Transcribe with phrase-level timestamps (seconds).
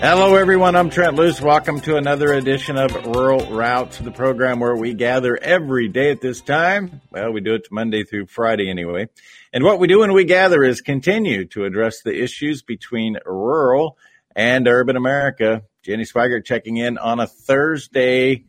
[0.00, 0.76] Hello, everyone.
[0.76, 1.40] I'm Trent Loos.
[1.40, 6.20] Welcome to another edition of Rural Routes, the program where we gather every day at
[6.20, 7.00] this time.
[7.10, 9.08] Well, we do it Monday through Friday anyway.
[9.52, 13.98] And what we do when we gather is continue to address the issues between rural
[14.36, 15.62] and urban America.
[15.82, 18.44] Jenny Swigert checking in on a Thursday.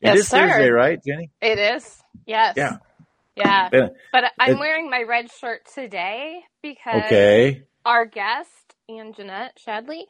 [0.00, 0.38] Yes, it is sir.
[0.48, 1.30] Thursday, right, Jenny?
[1.40, 2.00] It is.
[2.26, 2.54] Yes.
[2.56, 2.76] Yeah.
[3.36, 3.68] Yeah.
[4.12, 7.64] But I'm wearing my red shirt today because Okay.
[7.84, 8.50] our guest,
[8.88, 10.04] Anjanette Shadley,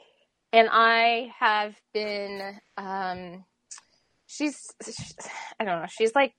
[0.56, 3.44] and I have been, um,
[4.26, 4.56] she's,
[5.60, 6.32] I don't know, she's like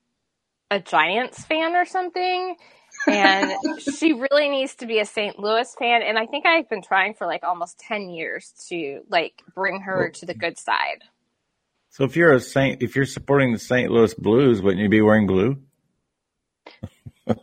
[0.71, 2.55] a Giants fan or something.
[3.05, 5.37] And she really needs to be a St.
[5.37, 6.01] Louis fan.
[6.01, 10.09] And I think I've been trying for like almost 10 years to like bring her
[10.09, 11.03] to the good side.
[11.91, 13.91] So if you're a Saint, if you're supporting the St.
[13.91, 15.57] Louis Blues, wouldn't you be wearing blue?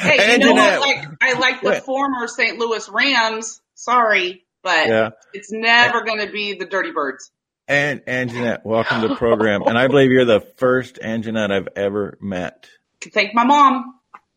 [0.00, 0.80] Hey, And you know what?
[0.80, 1.84] Like, I like the What?
[1.84, 2.58] former St.
[2.58, 3.60] Louis Rams.
[3.74, 5.10] Sorry, but Yeah.
[5.32, 7.30] it's never going to be the Dirty Birds.
[7.68, 9.62] And Anjanette, welcome to the program.
[9.62, 12.68] And I believe you're the first Anjanette I've ever met.
[13.12, 13.94] Thank my mom.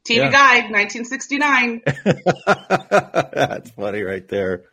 [0.08, 0.31] TV Yeah.
[0.31, 1.81] Guide, 1969.
[3.33, 4.66] That's funny right there.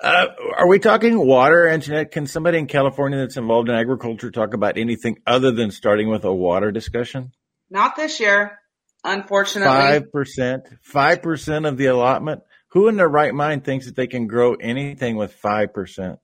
[0.00, 0.26] Uh,
[0.56, 2.12] are we talking water, Anjanette?
[2.12, 6.24] Can somebody in California that's involved in agriculture talk about anything other than starting with
[6.24, 7.32] a water discussion?
[7.70, 8.58] Not this year,
[9.04, 9.72] unfortunately.
[9.72, 12.42] Five percent, five percent of the allotment.
[12.68, 16.18] Who in their right mind thinks that they can grow anything with five percent?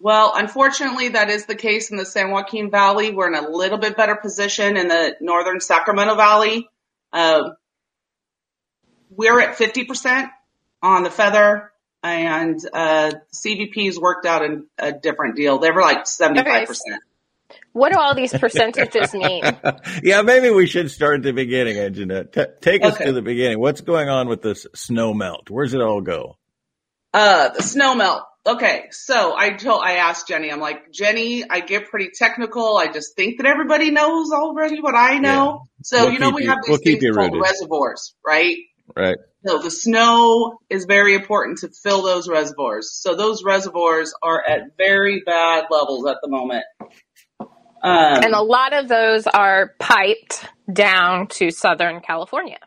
[0.00, 3.10] Well, unfortunately, that is the case in the San Joaquin Valley.
[3.12, 6.68] We're in a little bit better position in the northern Sacramento Valley.
[7.12, 7.50] Uh,
[9.08, 10.28] we're at 50%
[10.82, 15.58] on the feather, and uh, CVP's worked out a, a different deal.
[15.58, 16.76] They were like 75%.
[17.72, 19.42] What do all these percentages mean?
[20.02, 22.32] yeah, maybe we should start at the beginning, Anjanette.
[22.32, 23.06] T- take us Okay.
[23.06, 23.58] to the beginning.
[23.58, 25.50] What's going on with this snow melt?
[25.50, 26.36] Where's it all go?
[27.12, 28.22] Uh, the snow melt.
[28.46, 32.76] Okay, so I told, I asked Jenny, I'm like, Jenny, I get pretty technical.
[32.76, 35.62] I just think that everybody knows already what I know.
[35.82, 37.40] So, We'll you know, we you- have these we'll things called rooted.
[37.42, 38.56] reservoirs, right?
[38.94, 39.16] Right.
[39.46, 42.92] So the snow is very important to fill those reservoirs.
[42.92, 46.64] So those reservoirs are at very bad levels at the moment.
[47.84, 52.58] Um, And a lot of those are piped down to Southern California.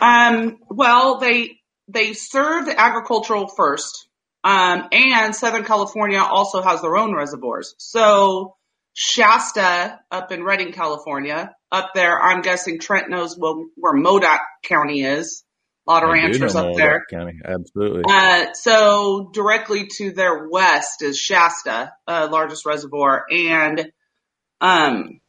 [0.00, 1.58] Um, well, they
[1.88, 4.08] they serve the agricultural first,
[4.44, 7.74] um, and Southern California also has their own reservoirs.
[7.78, 8.56] So
[8.92, 15.02] Shasta up in Redding, California, up there, I'm guessing Trent knows where, where Modoc County
[15.02, 15.44] is.
[15.88, 17.04] A lot of I ranchers up Modoc there.
[17.10, 17.40] County.
[17.44, 18.02] Absolutely.
[18.06, 23.90] Uh, so directly to their west is Shasta, uh, largest reservoir, and
[24.60, 25.20] um,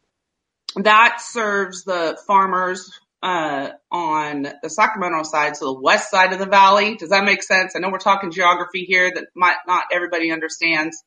[0.75, 6.46] that serves the farmers uh, on the Sacramento side, so the west side of the
[6.46, 6.96] valley.
[6.96, 7.74] Does that make sense?
[7.75, 11.03] I know we're talking geography here that might not everybody understands,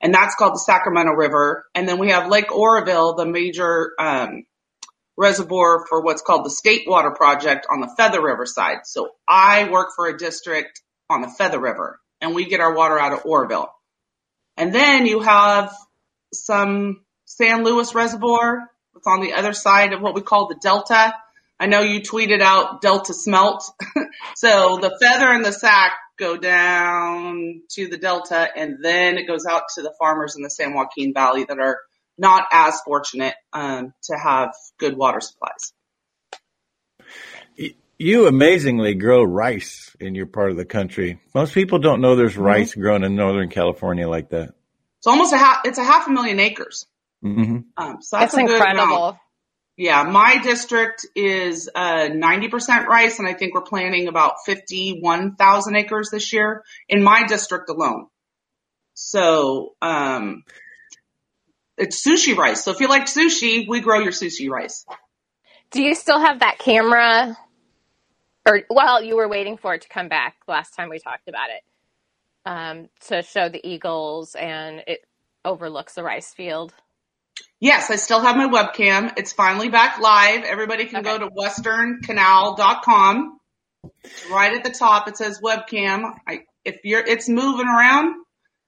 [0.00, 1.66] and that's called the Sacramento River.
[1.74, 4.44] And then we have Lake Oroville, the major um,
[5.16, 8.78] reservoir for what's called the State Water Project on the Feather River side.
[8.84, 10.80] So I work for a district
[11.10, 13.72] on the Feather River and we get our water out of Oroville.
[14.56, 15.74] And then you have
[16.32, 17.04] some
[17.36, 18.70] San Luis Reservoir.
[18.94, 21.14] It's on the other side of what we call the Delta.
[21.58, 23.62] I know you tweeted out Delta Smelt.
[24.36, 29.46] so the Feather and the Sac go down to the Delta and then it goes
[29.46, 31.78] out to the farmers in the San Joaquin Valley that are
[32.18, 35.72] not as fortunate um, to have good water supplies.
[37.98, 41.20] You amazingly grow rice in your part of the country.
[41.34, 42.42] Most people don't know there's Mm-hmm.
[42.42, 44.54] rice grown in Northern California like that.
[44.98, 46.86] It's almost a half, it's a half a million acres.
[47.22, 49.18] Hmm Um, so that's, That's a good incredible.
[49.76, 56.10] Yeah, my district is uh, 90% rice, and I think we're planting about 51,000 acres
[56.10, 58.08] this year in my district alone.
[58.94, 60.44] So um,
[61.78, 62.64] it's sushi rice.
[62.64, 64.84] So if you like sushi, we grow your sushi rice.
[65.70, 67.38] Do you still have that camera?
[68.46, 71.48] Or, well, you were waiting for it to come back last time we talked about
[71.48, 71.62] it
[72.44, 75.06] um, to show the eagles and it
[75.44, 76.74] overlooks the rice field.
[77.60, 79.12] Yes, I still have my webcam.
[79.16, 80.44] It's finally back live.
[80.44, 81.24] Everybody can go Okay.
[81.24, 83.38] to westerncanal.com.
[84.30, 86.12] Right at the top, it says webcam.
[86.26, 88.14] I, if you're, it's moving around.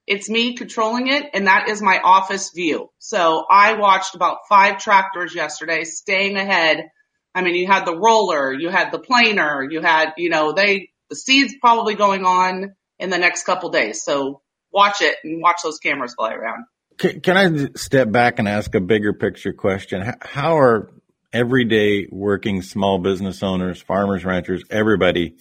[0.07, 2.91] It's me controlling it, and that is my office view.
[2.99, 6.89] So I watched about five tractors yesterday, staying ahead.
[7.33, 10.89] I mean, you had the roller, you had the planer, you had, you know, they,
[11.09, 14.03] the seed's probably going on in the next couple days.
[14.03, 14.41] So
[14.71, 16.65] watch it and watch those cameras fly around.
[16.97, 20.13] Can, can I step back and ask a bigger picture question?
[20.21, 20.91] How are
[21.33, 25.35] everyday working small business owners, farmers, ranchers, everybody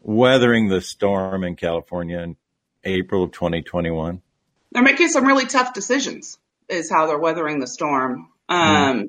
[0.00, 2.36] weathering the storm in California in
[2.84, 4.22] April of 2021?
[4.70, 6.38] They're making some really tough decisions,
[6.68, 8.28] is how they're weathering the storm.
[8.48, 9.08] Um,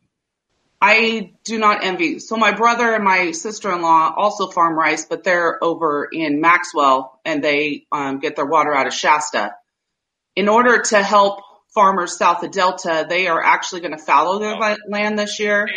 [0.82, 2.20] I do not envy.
[2.20, 7.44] So my brother and my sister-in-law also farm rice, but they're over in Maxwell and
[7.44, 9.56] they um, get their water out of Shasta.
[10.36, 11.40] In order to help
[11.74, 15.68] farmers south of Delta, they are actually going to fallow their la- land this year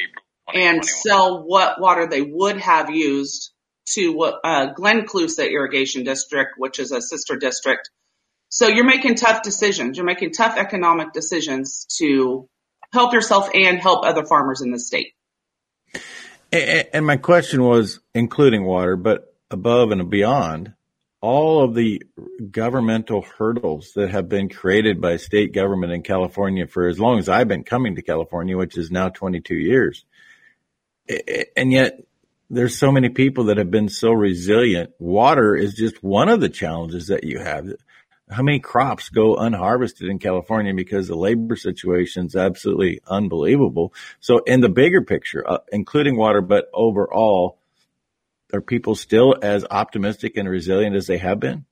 [0.53, 3.53] and sell what water they would have used
[3.95, 7.91] to uh, Glenn-Colusa Irrigation District, which is a sister district.
[8.49, 9.97] So you're making tough decisions.
[9.97, 12.49] You're making tough economic decisions to
[12.93, 15.13] help yourself and help other farmers in the state.
[16.53, 20.75] And my question was including water, but above and beyond
[21.27, 22.01] all of the
[22.53, 27.29] governmental hurdles that have been created by state government in California for as long as
[27.29, 30.05] I've been coming to California, which is now 22 years.
[31.57, 32.01] And yet
[32.49, 34.93] there's so many people that have been so resilient.
[35.01, 37.73] Water is just one of the challenges that you have
[38.29, 43.95] how many crops go unharvested in California because the labor situation is absolutely unbelievable.
[44.19, 47.59] So in the bigger picture, uh, including water, but overall,
[48.57, 51.65] are people still as optimistic and resilient as they have been?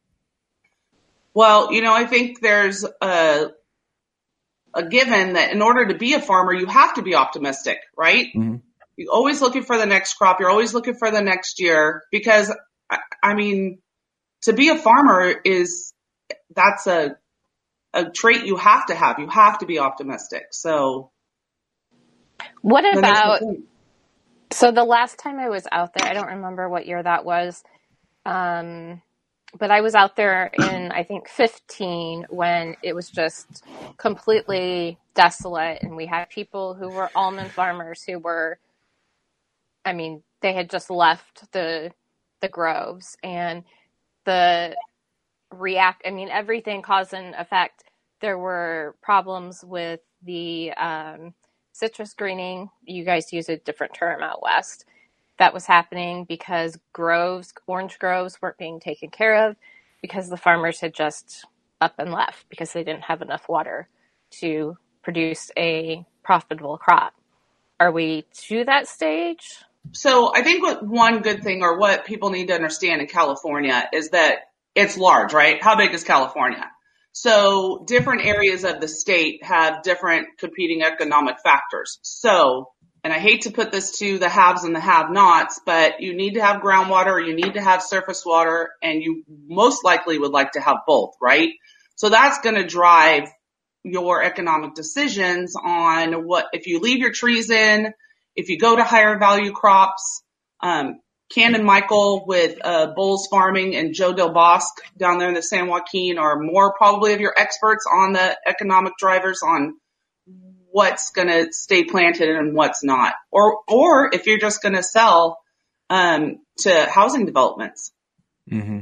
[1.33, 3.49] Well, you know, I think there's a,
[4.73, 8.27] a given that in order to be a farmer, you have to be optimistic, right?
[8.27, 8.57] Mm-hmm.
[8.97, 10.39] You're always looking for the next crop.
[10.39, 12.55] You're always looking for the next year because,
[12.89, 13.81] I, I mean,
[14.43, 15.93] to be a farmer is
[16.55, 17.17] that's a
[17.93, 19.19] a trait you have to have.
[19.19, 20.49] You have to be optimistic.
[20.53, 21.11] So,
[22.61, 23.41] what about?
[24.55, 27.65] So the last time I was out there, I don't remember what year that was,
[28.27, 29.03] um,
[29.59, 33.65] but I was out there in I think 15 when it was just
[33.99, 38.59] completely desolate, and we had people who were almond farmers who were,
[39.85, 41.93] I mean, they had just left the
[42.43, 43.65] the groves, and
[44.27, 44.77] the
[45.53, 46.03] react.
[46.07, 47.85] I mean, everything cause and effect.
[48.23, 51.35] There were problems with the um,
[51.75, 52.71] citrus greening.
[52.85, 54.87] You guys use a different term out west.
[55.39, 59.57] That was happening because groves, orange groves, weren't being taken care of
[60.01, 61.45] because the farmers had just
[61.81, 63.89] up and left because they didn't have enough water
[64.31, 67.13] to produce a profitable crop.
[67.81, 69.57] Are we to that stage?
[69.93, 73.89] So I think what one good thing or what people need to understand in California
[73.93, 75.63] is that it's large, right?
[75.63, 76.71] How big is California?
[77.17, 82.01] So different areas of the state have different competing economic factors.
[82.03, 82.73] So,
[83.05, 86.17] and I hate to put this to the haves and the have nots, but you
[86.17, 90.33] need to have groundwater, you need to have surface water, and you most likely would
[90.33, 91.51] like to have both, right?
[91.95, 93.29] So that's going to drive
[93.85, 97.93] your economic decisions on what, if you leave your trees in,
[98.35, 100.25] if you go to higher value crops,
[100.61, 100.99] um,
[101.37, 105.67] And Michael with uh, Bowles Farming and Joe Del Bosque down there in the San
[105.67, 109.75] Joaquin are more probably of your experts on the economic drivers on
[110.71, 114.83] what's going to stay planted and what's not, or or if you're just going to
[114.83, 115.39] sell
[115.91, 117.93] um, to housing developments.
[118.51, 118.81] Mm-hmm.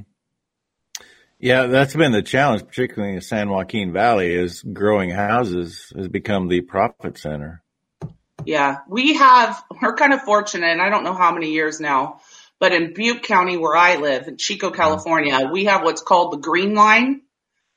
[1.38, 6.06] Yeah, that's been the challenge, particularly in the San Joaquin Valley, is growing houses has
[6.06, 7.62] become the profit center.
[8.44, 12.20] Yeah, we have, we're kind of fortunate, and I don't know how many years now,
[12.62, 16.36] but in Butte County, where I live, in Chico, California, we have what's called the
[16.36, 17.22] Green Line.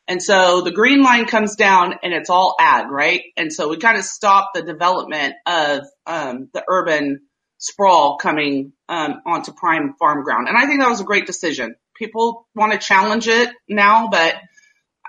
[0.08, 3.24] And so the Green Line comes down and it's all ag, right?
[3.36, 7.22] And so we kind of stop the development of um, the urban
[7.58, 10.50] sprawl coming um, onto prime farm ground.
[10.50, 11.74] And I think that was a great decision.
[11.98, 14.36] People want to challenge it now, but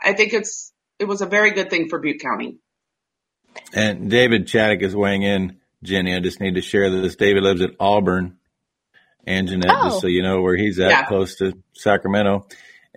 [0.03, 2.57] I think it's it was a very good thing for Butte County.
[3.75, 5.59] And David Chaddock is weighing in.
[5.83, 7.17] Jenny, I just need to share this.
[7.17, 8.39] David lives at Auburn,
[9.27, 9.89] Anjanette, oh.
[9.89, 11.05] just so you know where he's at, yeah.
[11.05, 12.47] close to Sacramento.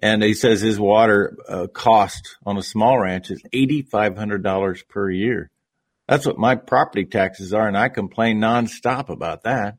[0.02, 5.50] And he says his water uh, cost on a small ranch is $8,500 per year.
[6.08, 9.78] That's what my property taxes are, and I complain nonstop about that.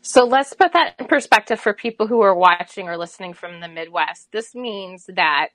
[0.00, 3.68] So let's put that in perspective for people who are watching or listening from the
[3.68, 4.30] Midwest.
[4.30, 5.48] This means that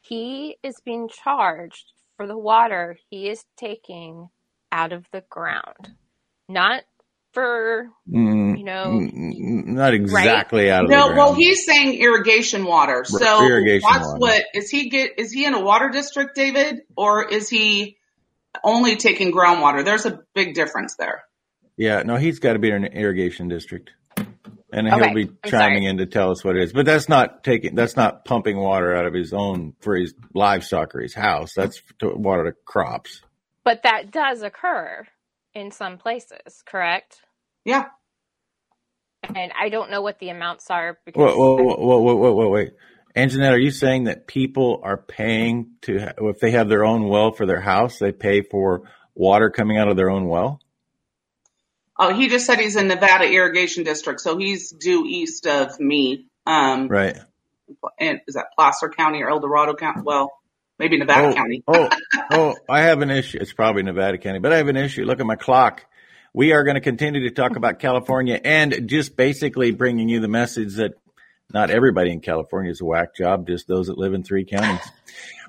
[0.00, 4.28] he is being charged for the water he is taking
[4.72, 5.92] out of the ground,
[6.48, 6.84] not
[7.32, 10.70] for mm, know not exactly right?
[10.70, 13.04] out of no well he's saying irrigation water.
[13.04, 14.18] So irrigation that's water.
[14.18, 16.82] what is he get is he in a water district david?
[16.96, 17.96] Or is he
[18.62, 19.84] only taking groundwater?
[19.84, 21.24] There's a big difference there.
[21.76, 23.90] Yeah no he's got to be in an irrigation district.
[24.70, 25.02] And okay.
[25.02, 26.74] he'll be chiming in to tell us what it is.
[26.74, 30.94] But that's not taking that's not pumping water out of his own for his livestock
[30.94, 31.52] or his house.
[31.56, 33.22] That's to water the crops.
[33.64, 35.06] But that does occur
[35.54, 37.20] in some places correct?
[37.64, 37.86] Yeah.
[39.22, 40.98] And I don't know what the amounts are.
[41.04, 42.72] Because whoa, whoa, whoa, whoa, whoa, whoa, wait.
[43.16, 47.32] Anjanette, are you saying that people are paying to, if they have their own well
[47.32, 48.82] for their house, they pay for
[49.14, 50.60] water coming out of their own well?
[51.98, 56.26] Oh, he just said he's in Nevada Irrigation District, so he's due east of me.
[56.46, 57.18] Um, right.
[57.98, 60.02] And is that Placer County or El Dorado County?
[60.04, 60.30] Well,
[60.78, 61.64] maybe Nevada oh, County.
[61.66, 61.88] oh,
[62.30, 63.38] oh, I have an issue.
[63.40, 65.02] It's probably Nevada County, but I have an issue.
[65.04, 65.84] Look at my clock.
[66.34, 70.28] We are going to continue to talk about California and just basically bringing you the
[70.28, 70.94] message that
[71.52, 74.86] not everybody in California is a whack job, just those that live in three counties.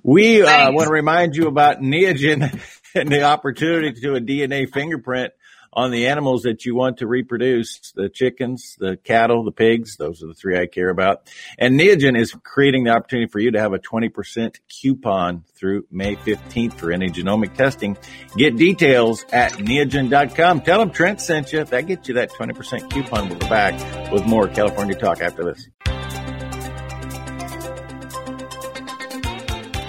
[0.01, 2.57] We uh, want to remind you about Neogen
[2.95, 5.33] and the opportunity to do a DNA fingerprint
[5.71, 9.97] on the animals that you want to reproduce, the chickens, the cattle, the pigs.
[9.97, 11.29] Those are the three I care about.
[11.57, 16.15] And Neogen is creating the opportunity for you to have a 20% coupon through May
[16.15, 17.97] 15th for any genomic testing.
[18.35, 20.61] Get details at neogen.com.
[20.61, 21.63] Tell them Trent sent you.
[21.63, 23.29] That gets you that 20% coupon.
[23.29, 25.69] We'll be back with more California talk after this.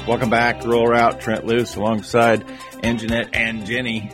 [0.07, 0.65] Welcome back.
[0.65, 2.45] Rural Route, Trent Loos alongside
[2.83, 4.11] Anjanette and Jenny.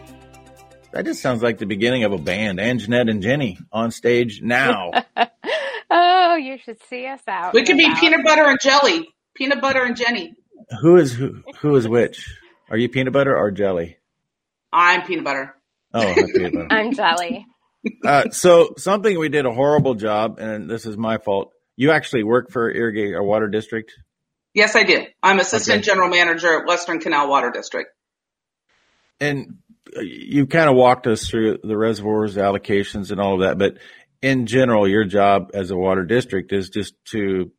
[0.97, 2.59] That just sounds like the beginning of a band.
[2.59, 4.93] Anjanette and Jenny on stage now.
[5.91, 7.53] oh, you should see us out.
[7.53, 9.07] We could be peanut butter and jelly.
[9.35, 10.33] Peanut butter and Jenny.
[10.81, 11.43] Who is who?
[11.61, 12.27] Who is which?
[12.71, 13.99] Are you peanut butter or jelly?
[14.73, 15.55] I'm peanut butter.
[15.93, 16.69] Oh, I'm peanut butter.
[16.71, 17.47] I'm jelly.
[18.03, 21.53] Uh, so something we did a horrible job, and this is my fault.
[21.77, 23.93] You actually work for irrigate or water district.
[24.55, 25.05] Yes, I do.
[25.23, 25.85] I'm assistant okay.
[25.85, 27.91] general manager at Western Canal Water District.
[29.21, 29.59] And
[30.01, 33.59] you kind of walked us through the reservoirs, the allocations, and all of that.
[33.59, 33.79] But
[34.23, 37.53] in general, your job as a water district is just to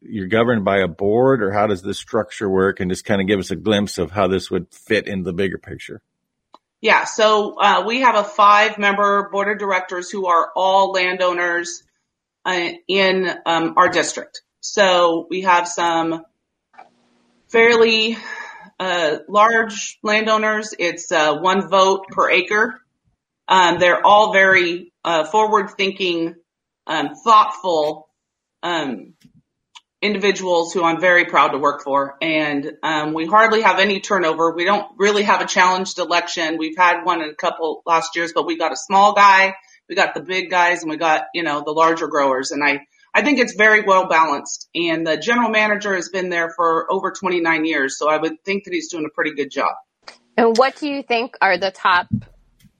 [0.00, 2.80] you're governed by a board, or how does this structure work?
[2.80, 5.32] And just kind of give us a glimpse of how this would fit in the
[5.32, 6.00] bigger picture.
[6.80, 11.82] Yeah, so uh, we have a five-member board of directors who are all landowners
[12.44, 14.42] uh, in um, our district.
[14.60, 16.24] So we have some
[17.48, 18.18] fairly
[18.84, 22.80] uh, large landowners, it's uh, one vote per acre.
[23.48, 26.34] Um, they're all very uh, forward-thinking,
[26.86, 28.08] um, thoughtful
[28.62, 29.14] um,
[30.02, 32.16] individuals who I'm very proud to work for.
[32.20, 34.54] And um, we hardly have any turnover.
[34.54, 36.58] We don't really have a challenged election.
[36.58, 39.54] We've had one in a couple last years, but we got a small guy,
[39.88, 42.50] we got the big guys, and we got you know the larger growers.
[42.50, 42.80] And I
[43.14, 44.68] I think it's very well balanced.
[44.74, 48.64] And the general manager has been there for over 29 years, so I would think
[48.64, 49.72] that he's doing a pretty good job.
[50.36, 52.08] And what do you think are the top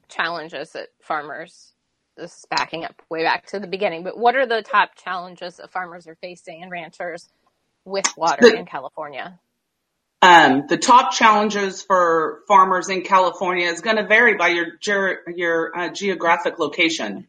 [0.08, 1.72] challenges that farmers?
[2.16, 5.56] This is backing up way back to the beginning, but what are the top challenges
[5.56, 7.28] that farmers are facing and ranchers
[7.84, 9.38] with water the, in California?
[10.22, 14.66] Um, the top challenges for farmers in California is going to vary by your
[15.28, 17.26] your uh, geographic location.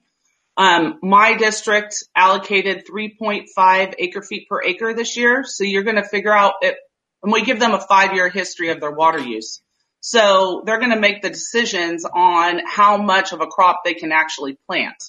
[0.57, 5.43] Um, my district allocated 3.5 acre feet per acre this year.
[5.45, 6.77] So you're going to figure out it,
[7.21, 9.61] and we give them a five year history of their water use.
[9.99, 14.11] So they're going to make the decisions on how much of a crop they can
[14.11, 15.03] actually plant.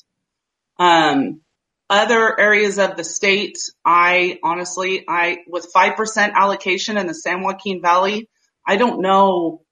[0.79, 1.43] Um,
[1.89, 7.81] other areas of the state, I honestly, I, with 5% allocation in the San Joaquin
[7.81, 8.29] Valley,
[8.67, 9.63] I don't know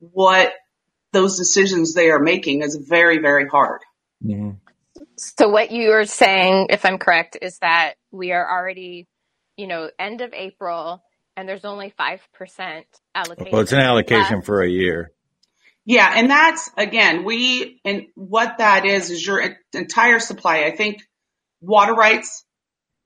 [0.00, 0.52] what
[1.12, 3.80] those decisions they are making is very, very hard.
[4.24, 4.50] Mm-hmm.
[5.22, 9.06] So what you are saying, if I'm correct, is that we are already,
[9.56, 11.02] you know, end of April
[11.36, 12.18] and there's only 5%
[13.14, 13.52] allocation.
[13.52, 15.12] Well, it's an allocation for a year.
[15.84, 16.12] Yeah.
[16.14, 20.64] And that's again, we, and what that is, is your entire supply.
[20.64, 21.02] I think
[21.60, 22.44] water rights,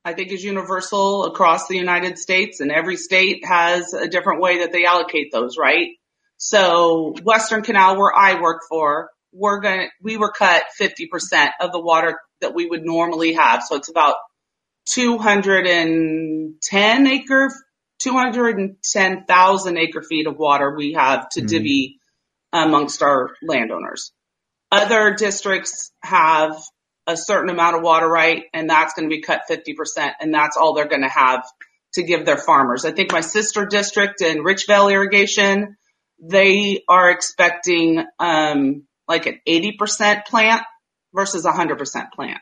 [0.05, 4.61] I think is universal across the United States and every state has a different way
[4.61, 5.89] that they allocate those, right?
[6.39, 11.81] So Western Canal where I work for, we're going we were cut 50% of the
[11.81, 13.63] water that we would normally have.
[13.63, 14.17] So it's about
[14.91, 17.51] 210 acre,
[18.01, 21.49] 210,000 acre feet of water we have to mm-hmm.
[21.49, 21.99] divvy
[22.53, 24.13] amongst our landowners.
[24.71, 26.63] Other districts have
[27.07, 30.57] a certain amount of water right and that's going to be cut 50% and that's
[30.57, 31.45] all they're going to have
[31.95, 32.85] to give their farmers.
[32.85, 35.77] I think my sister district in Richvale irrigation,
[36.21, 40.63] they are expecting, um, like an 80% plant
[41.15, 41.79] versus a 100%
[42.13, 42.39] plant.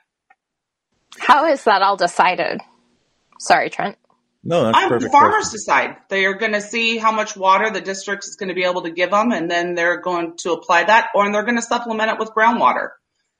[1.19, 2.61] How is that all decided?
[3.39, 3.97] Sorry, Trent.
[4.43, 5.13] No, that's perfect.
[5.13, 5.97] Farmers decide.
[6.11, 8.83] They are going to see how much water the district is going to be able
[8.83, 12.11] to give them, and then they're going to apply that, or they're going to supplement
[12.11, 12.89] it with groundwater.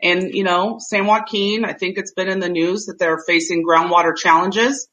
[0.01, 3.65] And, you know, San Joaquin, I think it's been in the news that they're facing
[3.65, 4.89] groundwater challenges.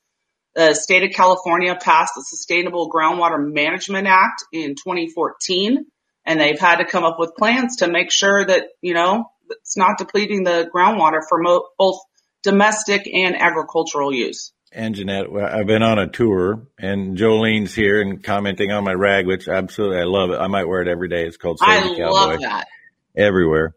[0.54, 5.86] The state of California passed the Sustainable Groundwater Management Act in 2014
[6.26, 9.76] and they've had to come up with plans to make sure that, you know, it's
[9.78, 12.00] not depleting the groundwater for mo- both
[12.44, 14.54] domestic and agricultural use.
[14.72, 19.28] And Jeanette, I've been on a tour, and Jolene's here and commenting on my rag,
[19.28, 20.40] which absolutely I love it.
[20.40, 21.26] I might wear it every day.
[21.26, 22.10] It's called I Cowboy.
[22.10, 22.68] love that
[23.18, 23.76] everywhere.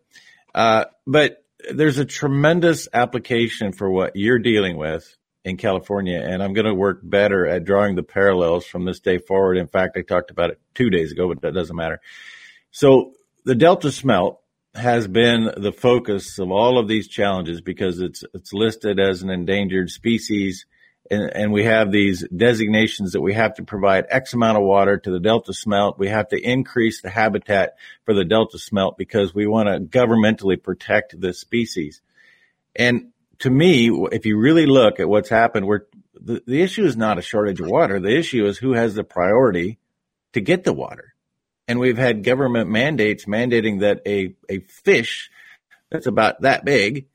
[0.54, 6.54] Uh, but there's a tremendous application for what you're dealing with in California, and I'm
[6.54, 9.58] going to work better at drawing the parallels from this day forward.
[9.58, 12.00] In fact, I talked about it two days ago, but that doesn't matter.
[12.70, 13.12] So
[13.44, 14.40] the Delta smelt
[14.74, 19.30] has been the focus of all of these challenges because it's it's listed as an
[19.30, 20.66] endangered species
[21.10, 24.96] and, and, we have these designations that we have to provide X amount of water
[24.96, 25.98] to the Delta smelt.
[25.98, 30.60] We have to increase the habitat for the Delta smelt because we want to governmentally
[30.60, 32.00] protect this species.
[32.74, 33.12] And
[33.44, 35.82] to me, if you really look at what's happened, we're,
[36.14, 38.00] the, the issue is not a shortage of water.
[38.00, 39.78] The issue is who has the priority
[40.32, 41.12] to get the water.
[41.68, 45.30] And we've had government mandates mandating that a, a fish
[45.90, 47.08] that's about that big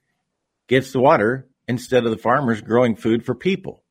[0.67, 3.81] gets the water instead of the farmers growing food for people.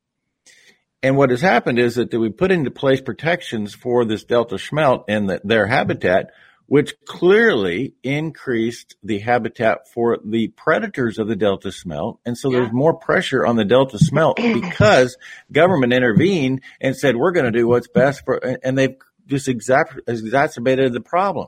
[1.03, 5.03] And what has happened is that we put into place protections for this Delta smelt
[5.09, 6.31] and the, their habitat,
[6.69, 12.19] which clearly increased the habitat for the predators of the Delta smelt.
[12.27, 12.59] And so yeah.
[12.59, 15.17] there's more pressure on the Delta smelt because
[15.51, 18.95] government intervened and said, we're going to do what's best for, and they've
[19.25, 21.47] just exacerbated the problem.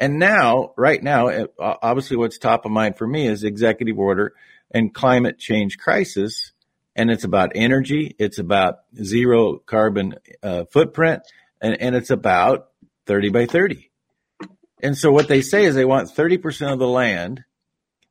[0.00, 4.34] And now, right now, obviously what's top of mind for me is executive order
[4.72, 6.50] and climate change crisis.
[6.96, 8.16] And it's about energy.
[8.18, 11.22] It's about zero carbon uh, footprint
[11.60, 12.70] and, and it's about
[13.06, 13.92] 30 by 30.
[14.82, 17.44] And so what they say is they want 30% of the land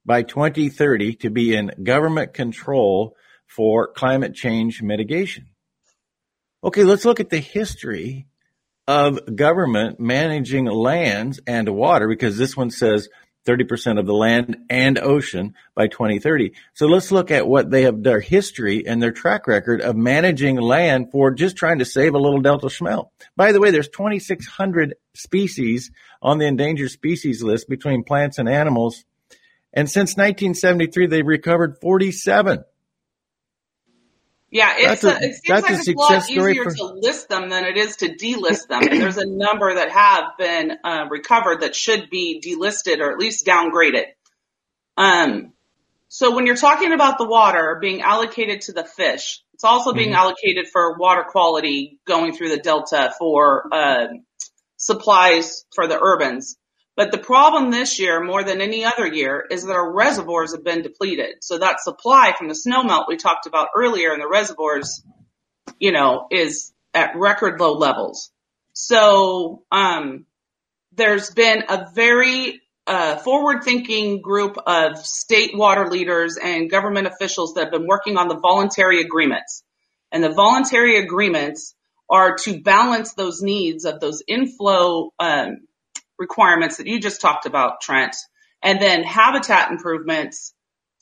[0.05, 3.15] by 2030 to be in government control
[3.47, 5.47] for climate change mitigation.
[6.63, 8.27] Okay, let's look at the history
[8.87, 13.07] of government managing lands and water because this one says
[13.45, 16.53] 30% of the land and ocean by 2030.
[16.73, 20.57] So let's look at what they have, their history and their track record of managing
[20.57, 23.11] land for just trying to save a little Delta smelt.
[23.35, 25.91] By the way, there's 2,600 species
[26.23, 29.03] on the endangered species list between plants and animals.
[29.73, 32.63] And since 1973, they've recovered 47.
[34.49, 36.75] Yeah, it's a, a, it seems like a it's a lot easier for...
[36.75, 38.83] to list them than it is to delist them.
[38.83, 43.17] And there's a number that have been uh, recovered that should be delisted or at
[43.17, 44.05] least downgraded.
[44.95, 45.53] Um,
[46.07, 50.09] so when you're talking about the water being allocated to the fish, it's also being
[50.09, 50.17] mm-hmm.
[50.17, 54.07] allocated for water quality going through the delta for uh,
[54.85, 56.57] supplies for the urbans.
[56.95, 60.63] But the problem this year, more than any other year, is that our reservoirs have
[60.63, 61.37] been depleted.
[61.41, 65.03] So that supply from the snowmelt we talked about earlier in the reservoirs,
[65.79, 68.31] you know, is at record low levels.
[68.73, 70.25] So, um,
[70.95, 77.65] there's been a very uh, forward-thinking group of state water leaders and government officials that
[77.65, 79.63] have been working on the voluntary agreements.
[80.11, 81.73] And the voluntary agreements
[82.13, 85.67] are to balance those needs of those inflow um,
[86.19, 88.15] requirements that you just talked about, Trent,
[88.61, 90.53] and then habitat improvements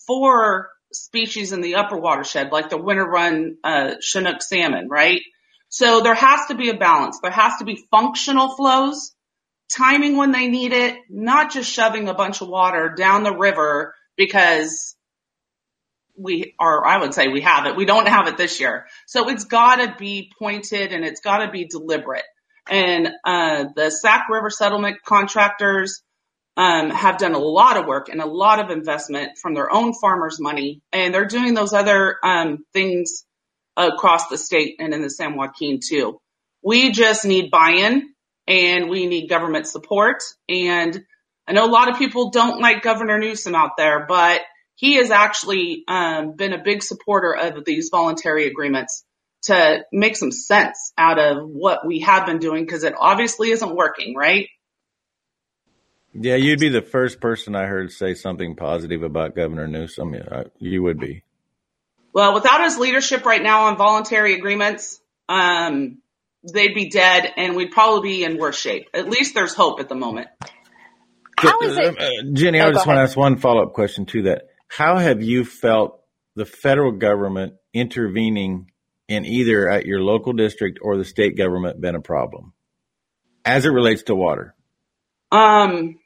[0.07, 5.21] for species in the upper watershed, like the winter run uh, Chinook salmon, right?
[5.67, 7.19] So there has to be a balance.
[7.21, 9.13] There has to be functional flows,
[9.77, 13.93] timing when they need it, not just shoving a bunch of water down the river
[14.15, 14.95] because
[16.17, 17.75] we are, I would say we have it.
[17.75, 18.87] We don't have it this year.
[19.05, 22.25] So it's gotta be pointed and it's gotta be deliberate.
[22.69, 26.03] And uh, the Sac River settlement contractors
[26.57, 29.93] um, have done a lot of work and a lot of investment from their own
[29.99, 33.23] farmers' money, and they're doing those other um, things
[33.77, 36.19] across the state and in the San Joaquin too.
[36.63, 38.13] We just need buy-in
[38.47, 40.21] and we need government support.
[40.49, 41.03] And
[41.47, 44.41] I know a lot of people don't like Governor Newsom out there, but
[44.75, 49.03] he has actually um, been a big supporter of these voluntary agreements
[49.43, 53.75] to make some sense out of what we have been doing because it obviously isn't
[53.75, 54.49] working, right?
[56.13, 60.13] Yeah, you'd be the first person I heard say something positive about Governor Newsom.
[60.13, 61.23] Yeah, you would be.
[62.13, 65.99] Well, without his leadership right now on voluntary agreements, um,
[66.43, 68.89] they'd be dead and we'd probably be in worse shape.
[68.93, 70.27] At least there's hope at the moment.
[71.37, 71.99] How is it?
[71.99, 74.49] Uh, Jenny, oh, I just want to ask one follow up question to that.
[74.71, 75.99] How have you felt
[76.35, 78.71] the federal government intervening
[79.09, 82.53] in either at your local district or the state government been a problem
[83.43, 84.55] as it relates to water?
[85.29, 85.99] Um,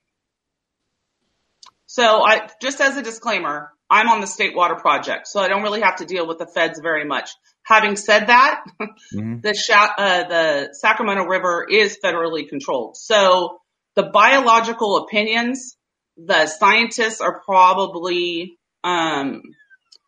[1.85, 5.61] so I, just as a disclaimer, I'm on the state water project, so I don't
[5.61, 7.29] really have to deal with the feds very much.
[7.61, 9.41] Having said that, mm-hmm.
[9.41, 12.97] the, uh, the Sacramento River is federally controlled.
[12.97, 13.59] So
[13.95, 15.77] the biological opinions
[16.17, 19.41] the scientists are probably um,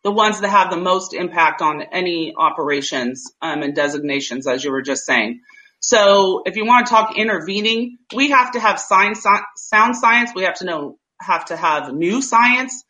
[0.04, 4.70] the ones that have the most impact on any operations um, and designations, as you
[4.70, 5.40] were just saying.
[5.80, 9.24] So if you want to talk intervening, we have to have science,
[9.56, 10.32] sound science.
[10.34, 12.84] We have to know, have to have new science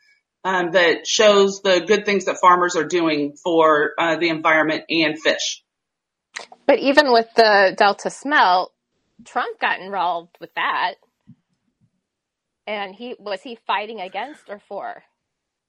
[0.44, 5.18] um, that shows the good things that farmers are doing for uh, the environment and
[5.18, 5.62] fish.
[6.66, 8.72] But even with the Delta smelt,
[9.24, 10.94] Trump got involved with that.
[12.68, 15.02] And he was he fighting against or for?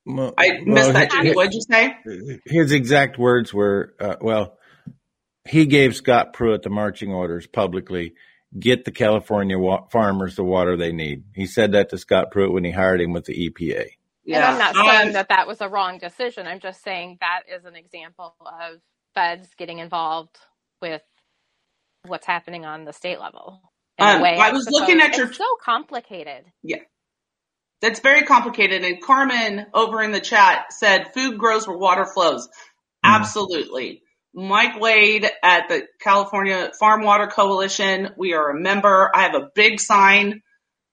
[0.06, 2.40] Well, I missed well, that, What did you say?
[2.46, 4.58] His exact words were, uh, well,
[5.48, 8.16] he gave Scott Pruitt the marching orders publicly
[8.58, 11.24] get the California wa- farmers the water they need.
[11.34, 13.86] He said that to Scott Pruitt when he hired him with the EPA.
[14.26, 14.38] Yeah.
[14.38, 16.48] And I'm not saying um, that that was a wrong decision.
[16.48, 18.80] I'm just saying that is an example of
[19.14, 20.38] feds getting involved
[20.82, 21.02] with
[22.06, 23.69] what's happening on the state level.
[24.00, 25.28] Um, I was looking at your.
[25.28, 26.46] It's so complicated.
[26.64, 26.78] Yeah.
[27.82, 28.84] That's very complicated.
[28.84, 32.48] And Carmen over in the chat said food grows where water flows.
[32.48, 32.52] Mm.
[33.16, 34.02] Absolutely.
[34.34, 38.10] Mike Wade at the California Farm Water Coalition.
[38.18, 39.10] We are a member.
[39.14, 40.42] I have a big sign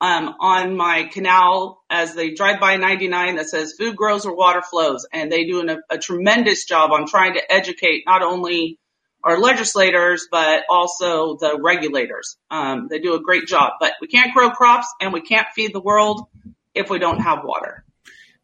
[0.00, 4.62] um, on my canal as they drive by 99 that says food grows where water
[4.62, 5.06] flows.
[5.12, 8.78] And they do an, a, a tremendous job on trying to educate not only
[9.26, 12.36] our legislators, but also the regulators.
[12.48, 15.74] Um, they do a great job, but we can't grow crops and we can't feed
[15.74, 16.28] the world
[16.74, 17.84] if we don't have water.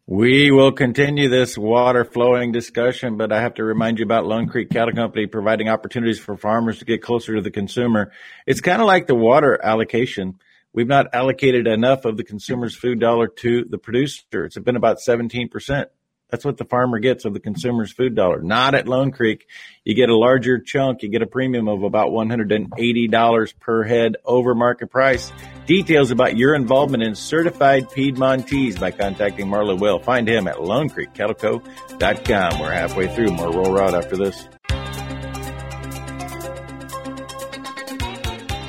[0.07, 4.49] We will continue this water flowing discussion, but I have to remind you about Lone
[4.49, 8.11] Creek Cattle Company providing opportunities for farmers to get closer to the consumer.
[8.45, 10.41] It's kind of like the water allocation.
[10.73, 14.45] We've not allocated enough of the consumer's food dollar to the producer.
[14.45, 15.87] It's been about 17%.
[16.33, 18.41] That's what the farmer gets of the consumer's food dollar.
[18.41, 19.47] Not at Lone Creek.
[19.85, 21.03] You get a larger chunk.
[21.03, 25.31] You get a premium of about $180 per head over market price.
[25.67, 29.99] Details about your involvement in certified Piedmontese by contacting Marla Will.
[29.99, 32.61] Find him at lonecreekcattleco.com.
[32.61, 33.33] We're halfway through.
[33.33, 34.49] More Rural Route after this.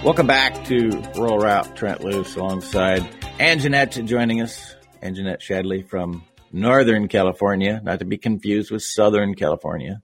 [0.04, 1.78] Welcome back to Rural Route.
[1.78, 3.04] Trent Loos alongside
[3.40, 4.76] Anjanette joining us.
[5.02, 10.04] Anjanette Shadley from Northern California, not to be confused with Southern California.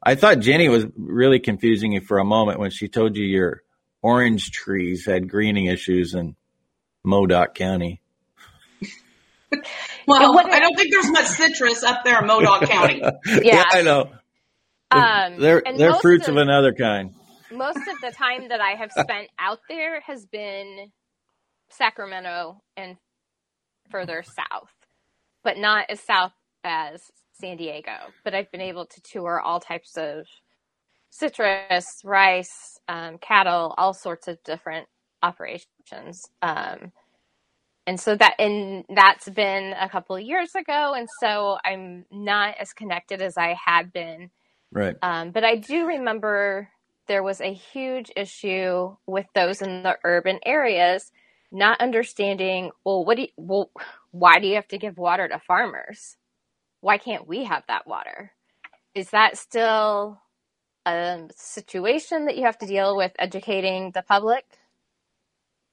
[0.00, 3.62] I thought Jenny was really confusing you for a moment when she told you your
[4.00, 6.36] orange trees had greening issues in
[7.04, 8.00] Modoc County.
[10.06, 13.00] well, I don't think there's much citrus up there in Modoc County.
[13.26, 13.40] yeah.
[13.42, 14.12] yeah, I know.
[14.92, 17.14] Um, they're they're fruits of, of another kind.
[17.50, 20.92] Most of the time that I have spent out there has been
[21.70, 22.96] Sacramento and
[23.90, 24.70] further south
[25.44, 26.32] but not as south
[26.64, 27.92] as San Diego.
[28.24, 30.26] But I've been able to tour all types of
[31.10, 34.88] citrus, rice, um, cattle, all sorts of different
[35.22, 36.22] operations.
[36.42, 36.92] Um,
[37.86, 42.56] and so that and that's been a couple of years ago, and so I'm not
[42.60, 44.30] as connected as I had been.
[44.70, 44.96] Right.
[45.00, 46.68] Um, but I do remember
[47.06, 51.10] there was a huge issue with those in the urban areas
[51.50, 52.70] not understanding.
[52.84, 53.70] Well, what do you, well
[54.18, 56.16] why do you have to give water to farmers?
[56.80, 58.32] Why can't we have that water?
[58.94, 60.20] Is that still
[60.86, 64.44] a situation that you have to deal with educating the public?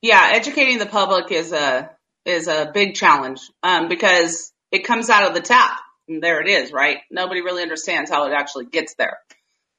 [0.02, 1.90] Yeah, educating the public is a
[2.26, 5.80] is a big challenge um, because it comes out of the tap.
[6.08, 6.98] And there it is, right?
[7.10, 9.18] Nobody really understands how it actually gets there.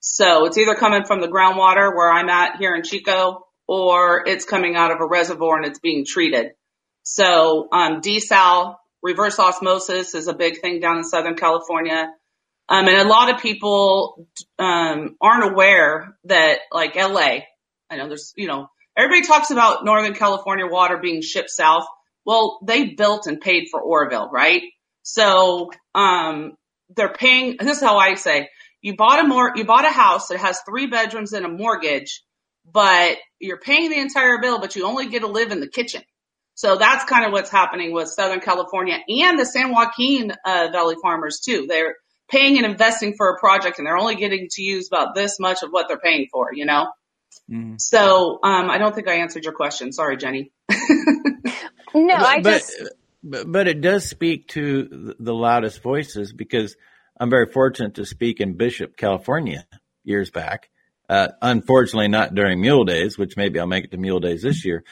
[0.00, 4.44] So it's either coming from the groundwater where I'm at here in Chico, or it's
[4.44, 6.52] coming out of a reservoir and it's being treated.
[7.08, 12.10] So um, desal, reverse osmosis is a big thing down in Southern California.
[12.68, 14.26] Um, and a lot of people
[14.58, 17.38] um, aren't aware that like LA,
[17.88, 18.66] I know there's, you know,
[18.96, 21.86] everybody talks about Northern California water being shipped south.
[22.24, 24.62] Well, they built and paid for Oroville, right?
[25.02, 26.54] So um,
[26.96, 27.56] they're paying.
[27.60, 28.48] This is how I say:
[28.80, 32.24] you bought a more, you bought a house that has three bedrooms and a mortgage,
[32.68, 36.02] but you're paying the entire bill, but you only get to live in the kitchen.
[36.56, 40.96] So that's kind of what's happening with Southern California and the San Joaquin uh, Valley
[41.02, 41.66] farmers too.
[41.68, 41.96] They're
[42.28, 45.62] paying and investing for a project and they're only getting to use about this much
[45.62, 46.88] of what they're paying for, you know?
[47.50, 47.78] Mm.
[47.78, 49.92] So, um, I don't think I answered your question.
[49.92, 50.50] Sorry, Jenny.
[51.94, 52.82] no, I but, just.
[53.22, 56.74] But, but it does speak to the loudest voices because
[57.20, 59.66] I'm very fortunate to speak in Bishop, California
[60.04, 60.70] years back.
[61.08, 64.64] Uh, unfortunately, not during Mule Days, which maybe I'll make it to Mule Days this
[64.64, 64.82] year.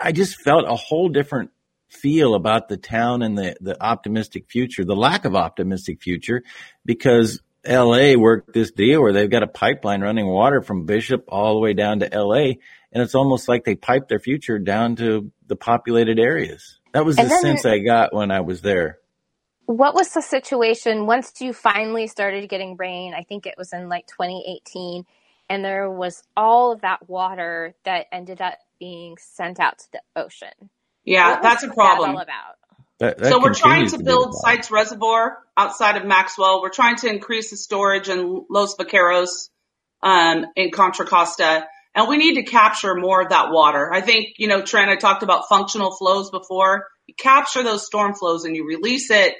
[0.00, 1.50] I just felt a whole different
[1.88, 6.42] feel about the town and the, the optimistic future, the lack of optimistic future,
[6.84, 11.54] because LA worked this deal where they've got a pipeline running water from Bishop all
[11.54, 12.54] the way down to LA.
[12.92, 16.78] And it's almost like they pipe their future down to the populated areas.
[16.92, 18.98] That was the sense I got when I was there.
[19.66, 23.14] What was the situation once you finally started getting rain?
[23.14, 25.04] I think it was in like 2018
[25.50, 30.00] and there was all of that water that ended up being sent out to the
[30.16, 30.70] ocean.
[31.04, 32.14] Yeah, that's a problem.
[32.14, 32.56] That about?
[33.00, 36.62] That, that so we're trying to, to build Sites Reservoir outside of Maxwell.
[36.62, 39.50] We're trying to increase the storage in Los Vaqueros
[40.02, 41.66] um, in Contra Costa.
[41.96, 43.92] And we need to capture more of that water.
[43.92, 46.86] I think, you know, Trent, I talked about functional flows before.
[47.08, 49.34] You capture those storm flows and you release it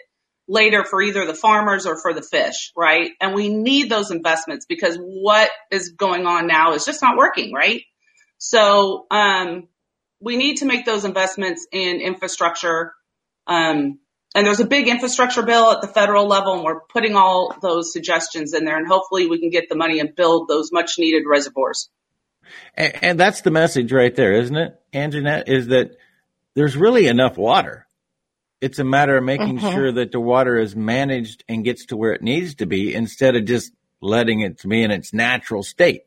[0.51, 3.13] later for either the farmers or for the fish, right?
[3.21, 7.53] And we need those investments because what is going on now is just not working,
[7.55, 7.83] right?
[8.39, 9.69] So, um,
[10.21, 12.93] we need to make those investments in infrastructure.
[13.47, 14.01] Um,
[14.35, 17.93] and there's a big infrastructure bill at the federal level and we're putting all those
[17.93, 21.25] suggestions in there and hopefully we can get the money and build those much needed
[21.27, 21.89] reservoirs.
[22.75, 25.49] And, and that's the message right there, isn't it, Anjanette?
[25.49, 25.97] Is that
[26.55, 27.87] there's really enough water.
[28.61, 29.73] It's a matter of making mm-hmm.
[29.73, 33.37] sure that the water is managed and gets to where it needs to be instead
[33.37, 36.03] of just letting it be in its natural state.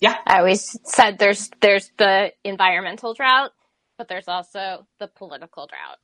[0.00, 0.16] Yeah.
[0.26, 3.52] I always said there's there's the environmental drought,
[3.96, 5.98] but there's also the political drought.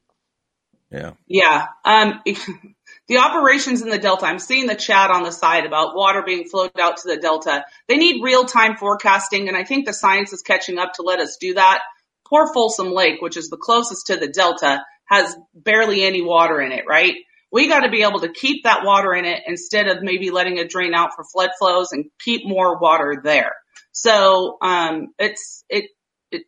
[0.90, 1.12] Yeah.
[1.26, 1.66] Yeah.
[1.84, 2.22] Um,
[3.08, 6.48] the operations in the Delta, I'm seeing the chat on the side about water being
[6.48, 7.64] flowed out to the Delta.
[7.88, 11.20] They need real time forecasting, and I think the science is catching up to let
[11.20, 11.80] us do that.
[12.26, 16.72] Poor Folsom Lake, which is the closest to the Delta, has barely any water in
[16.72, 17.14] it, right?
[17.50, 20.58] We got to be able to keep that water in it instead of maybe letting
[20.58, 23.52] it drain out for flood flows and keep more water there.
[23.92, 25.86] So, um, it's, it,
[26.30, 26.42] it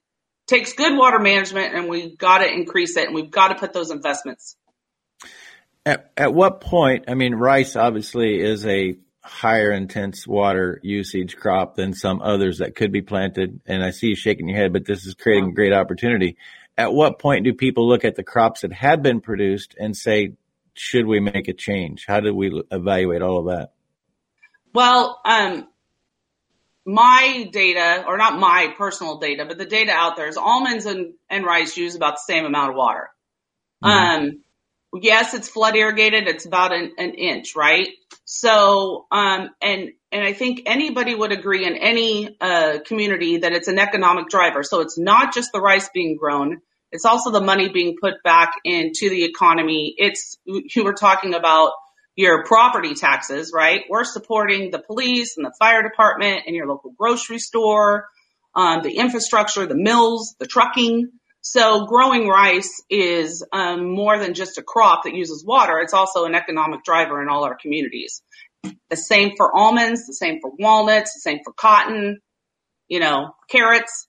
[0.47, 3.73] takes good water management and we've got to increase it and we've got to put
[3.73, 4.57] those investments.
[5.87, 11.77] At, at what point, I mean, rice obviously is a higher intense water usage crop
[11.77, 13.61] than some others that could be planted.
[13.67, 16.37] And I see you shaking your head, but this is creating a great opportunity
[16.81, 20.33] at what point do people look at the crops that have been produced and say,
[20.73, 22.07] should we make a change?
[22.09, 23.73] How do we evaluate all of that?
[24.73, 25.69] Well, um,
[26.87, 31.13] my data, or not my personal data, but the data out there is almonds and,
[31.29, 33.11] and rice use about the same amount of water.
[33.85, 34.25] Mm-hmm.
[34.25, 34.41] Um,
[35.03, 36.29] yes, it's flood irrigated.
[36.29, 37.89] It's about an, an inch, right?
[38.25, 43.69] So, um, and, and I think anybody would agree in any, uh, community that it's
[43.69, 44.63] an economic driver.
[44.63, 46.63] So it's not just the rice being grown.
[46.93, 49.95] It's also the money being put back into the economy.
[49.97, 51.73] It's, you were talking about
[52.17, 53.83] your property taxes, right?
[53.89, 58.09] We're supporting the police and the fire department and your local grocery store,
[58.55, 61.11] um, the infrastructure, the mills, the trucking.
[61.41, 65.79] So growing rice is um, more than just a crop that uses water.
[65.79, 68.23] It's also an economic driver in all our communities.
[68.91, 72.21] The same for almonds, the same for walnuts, the same for cotton,
[72.89, 74.09] you know, carrots.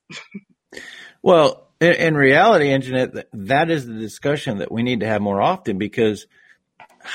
[1.24, 5.42] well, in, in reality, Anjanette, that is the discussion that we need to have more
[5.42, 6.28] often because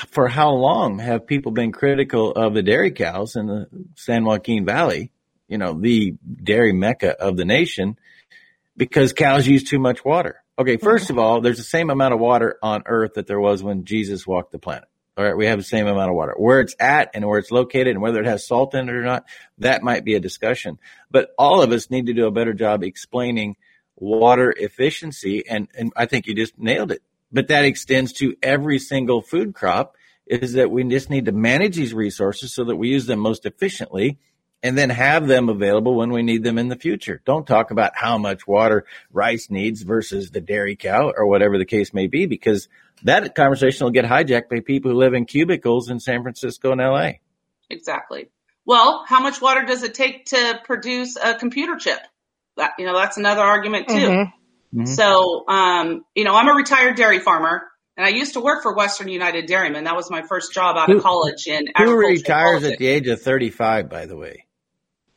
[0.09, 4.65] for how long have people been critical of the dairy cows in the San Joaquin
[4.65, 5.11] Valley,
[5.47, 7.97] you know, the dairy mecca of the nation,
[8.75, 10.43] because cows use too much water?
[10.59, 10.83] Okay, mm-hmm.
[10.83, 13.85] first of all, there's the same amount of water on earth that there was when
[13.85, 14.89] Jesus walked the planet.
[15.15, 16.35] All right, we have the same amount of water.
[16.37, 19.01] Where it's at and where it's located and whether it has salt in it or
[19.01, 19.25] not,
[19.59, 20.77] that might be a discussion.
[21.09, 23.55] But all of us need to do a better job explaining
[23.97, 25.43] water efficiency.
[25.47, 27.01] And, and I think you just nailed it.
[27.31, 31.75] But that extends to every single food crop is that we just need to manage
[31.75, 34.17] these resources so that we use them most efficiently
[34.63, 37.21] and then have them available when we need them in the future.
[37.25, 41.65] Don't talk about how much water rice needs versus the dairy cow or whatever the
[41.65, 42.67] case may be, because
[43.03, 46.81] that conversation will get hijacked by people who live in cubicles in San Francisco and
[46.81, 47.11] LA.
[47.69, 48.29] Exactly.
[48.65, 51.99] Well, how much water does it take to produce a computer chip?
[52.57, 53.93] That, you know, that's another argument too.
[53.93, 54.79] Mm-hmm.
[54.81, 54.85] Mm-hmm.
[54.85, 57.63] So, um, you know, I'm a retired dairy farmer
[57.95, 59.85] and I used to work for Western United Dairymen.
[59.85, 63.21] That was my first job out of college in Who retires at the age of
[63.21, 64.45] 35, by the way?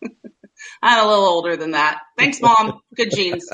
[0.83, 2.00] I'm a little older than that.
[2.16, 2.81] Thanks, mom.
[2.94, 3.46] Good genes.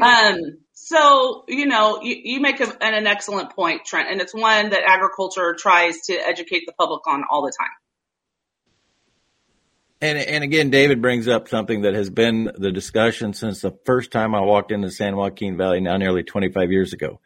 [0.00, 0.36] um,
[0.72, 4.70] so, you know, you, you make a, an, an excellent point, Trent, and it's one
[4.70, 7.70] that agriculture tries to educate the public on all the time.
[10.00, 14.12] And, and again, David brings up something that has been the discussion since the first
[14.12, 17.20] time I walked into San Joaquin Valley now nearly 25 years ago.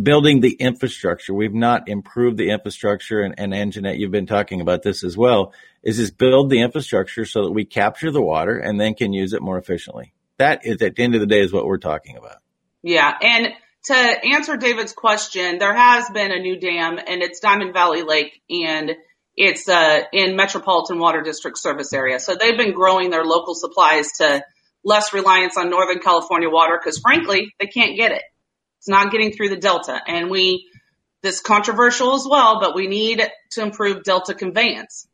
[0.00, 1.34] Building the infrastructure.
[1.34, 5.52] We've not improved the infrastructure and, and Anjanette, you've been talking about this as well,
[5.82, 9.32] is just build the infrastructure so that we capture the water and then can use
[9.32, 10.14] it more efficiently.
[10.38, 12.38] That is at the end of the day is what we're talking about.
[12.82, 13.12] Yeah.
[13.20, 13.48] And
[13.84, 18.40] to answer David's question, there has been a new dam and it's Diamond Valley Lake
[18.48, 18.92] and
[19.36, 22.20] it's uh, in Metropolitan Water District service area.
[22.20, 24.44] So they've been growing their local supplies to
[24.84, 28.22] less reliance on Northern California water because frankly, they can't get it.
[28.78, 30.00] It's not getting through the Delta.
[30.06, 30.68] And we,
[31.22, 35.06] this controversial as well, but we need to improve Delta conveyance.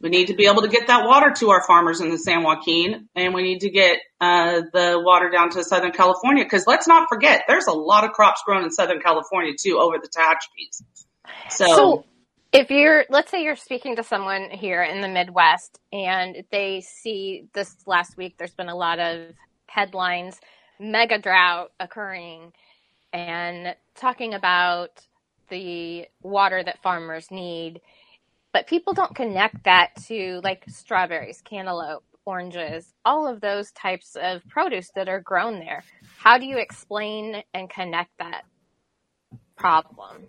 [0.00, 2.42] We need to be able to get that water to our farmers in the San
[2.42, 6.44] Joaquin, and we need to get uh, the water down to Southern California.
[6.44, 9.96] Because let's not forget, there's a lot of crops grown in Southern California too over
[9.98, 10.84] the Tehachapi's.
[11.48, 12.04] So, So
[12.52, 17.46] if you're, let's say you're speaking to someone here in the Midwest and they see
[17.54, 19.32] this last week, there's been a lot of
[19.66, 20.40] headlines,
[20.80, 22.52] mega drought occurring,
[23.12, 24.90] and talking about
[25.50, 27.80] the water that farmers need.
[28.52, 34.46] But people don't connect that to like strawberries, cantaloupe, oranges, all of those types of
[34.48, 35.84] produce that are grown there.
[36.18, 38.44] How do you explain and connect that
[39.56, 40.26] problem?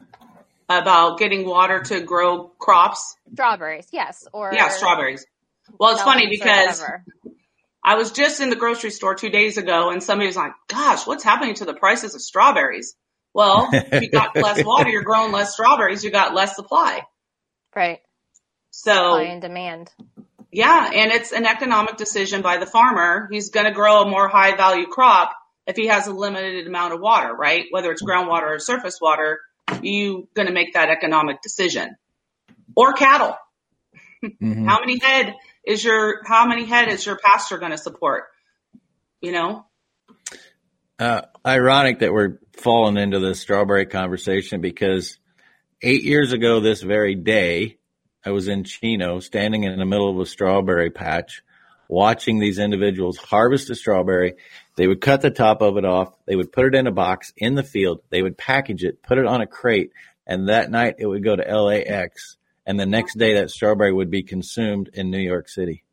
[0.69, 3.15] About getting water to grow crops.
[3.33, 5.25] Strawberries, yes, or Yeah, strawberries.
[5.79, 6.83] Well, it's funny because.
[7.83, 11.07] I was just in the grocery store two days ago and somebody was like, gosh,
[11.07, 12.95] what's happening to the prices of strawberries?
[13.33, 17.03] Well, if you got less water, you're growing less strawberries, you got less supply.
[17.73, 17.99] right,
[18.71, 19.91] So supply and demand.
[20.51, 23.29] yeah, and it's an economic decision by the farmer.
[23.31, 25.31] He's going to grow a more high value crop
[25.65, 27.65] if he has a limited amount of water, right?
[27.69, 29.39] Whether it's groundwater or surface water,
[29.81, 31.95] you going to make that economic decision.
[32.75, 33.35] Or cattle.
[34.23, 34.65] Mhm.
[34.65, 38.25] How many head is your how many head is your pastor going to support?
[39.21, 39.65] You know?
[40.99, 45.19] Uh, ironic that we're falling into the strawberry conversation because
[45.81, 47.77] eight years ago, this very day,
[48.25, 51.43] I was in Chino, standing in the middle of a strawberry patch,
[51.89, 54.35] watching these individuals harvest a strawberry.
[54.75, 56.13] They would cut the top of it off.
[56.25, 58.01] They would put it in a box in the field.
[58.09, 59.91] They would package it, put it on a crate,
[60.25, 62.37] and that night it would go to LAX.
[62.65, 65.83] And the next day, that strawberry would be consumed in New York City.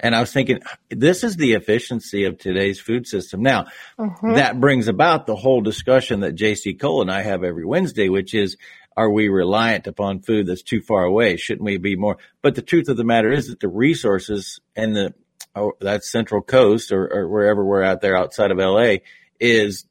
[0.00, 0.58] And I was thinking,
[0.90, 3.42] this is the efficiency of today's food system.
[3.42, 3.66] Now,
[3.98, 4.34] mm-hmm.
[4.34, 8.34] that brings about the whole discussion that JC Cole and I have every Wednesday, which
[8.34, 8.56] is,
[8.96, 11.36] are we reliant upon food that's too far away?
[11.36, 12.18] Shouldn't we be more?
[12.42, 15.14] But the truth of the matter is that the resources and the,
[15.54, 18.96] oh, that central coast or, or wherever we're out there outside of LA
[19.40, 19.84] is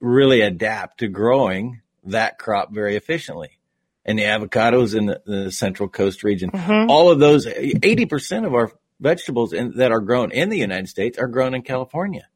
[0.00, 3.58] really adapt to growing that crop very efficiently.
[4.04, 6.90] And the avocados in the, the central coast region, mm-hmm.
[6.90, 11.18] all of those, 80% of our vegetables in, that are grown in the United States
[11.18, 12.26] are grown in California.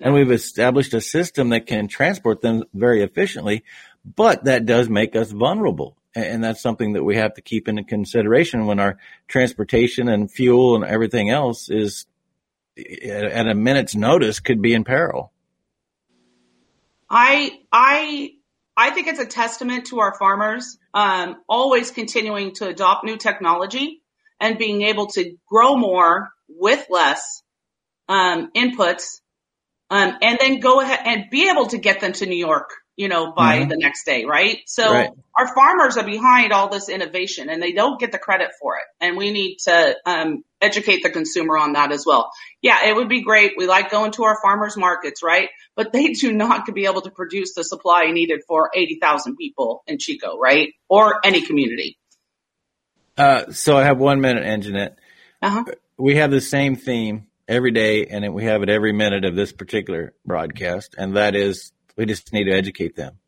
[0.00, 3.64] And we've established a system that can transport them very efficiently,
[4.04, 5.96] but that does make us vulnerable.
[6.14, 10.76] And that's something that we have to keep into consideration when our transportation and fuel
[10.76, 12.06] and everything else is
[12.76, 15.32] at a minute's notice could be in peril.
[17.10, 18.32] I I
[18.76, 24.02] I think it's a testament to our farmers um, always continuing to adopt new technology
[24.40, 27.42] and being able to grow more with less
[28.08, 29.20] um, inputs,
[29.90, 33.08] um, and then go ahead and be able to get them to New York, you
[33.08, 33.68] know, by Mhm.
[33.70, 34.60] the next day, right?
[34.66, 35.10] So Right.
[35.38, 38.84] our farmers are behind all this innovation, and they don't get the credit for it,
[39.00, 42.30] and we need to um, educate the consumer on that as well.
[42.62, 43.52] Yeah, it would be great.
[43.56, 45.48] We like going to our farmers markets, right?
[45.76, 49.98] But they do not be able to produce the supply needed for 80,000 people in
[49.98, 50.72] Chico, right?
[50.88, 51.98] Or any community.
[53.16, 54.96] Uh, so I have one minute, Anjanette.
[55.42, 55.64] Uh-huh.
[55.98, 59.52] we have the same theme every day and we have it every minute of this
[59.52, 63.18] particular broadcast and that is we just need to educate them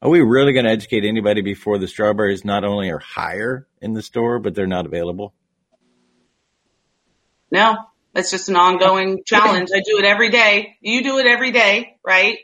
[0.00, 3.92] are we really going to educate anybody before the strawberries not only are higher in
[3.92, 5.34] the store but they're not available
[7.52, 7.76] No,
[8.14, 9.68] it's just an ongoing challenge.
[9.74, 10.76] I do it every day.
[10.80, 12.38] You do it every day, right?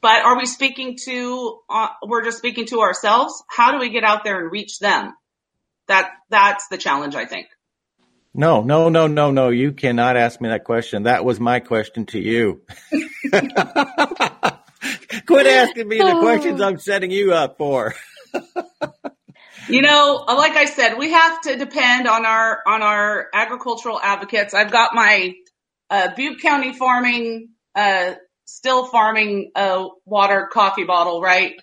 [0.00, 3.44] But are we speaking to, uh, we're just speaking to ourselves?
[3.48, 5.14] How do we get out there and reach them?
[5.86, 7.46] That, that's the challenge, I think.
[8.36, 12.06] No no no no no you cannot ask me that question that was my question
[12.06, 12.62] to you
[15.26, 17.94] quit asking me the questions i'm setting you up for
[19.68, 24.54] You know, like I said, we have to depend on our on our agricultural advocates.
[24.54, 25.34] I've got my
[25.90, 28.14] uh, Butte County Farming, uh,
[28.44, 31.54] still farming uh, water coffee bottle, right?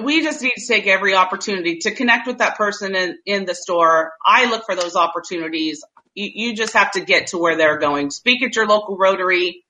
[0.00, 3.54] We just need to take every opportunity to connect with that person in, in the
[3.54, 4.12] store.
[4.24, 5.84] I look for those opportunities.
[6.14, 8.10] You, you just have to get to where they're going.
[8.10, 9.64] Speak at your local Rotary.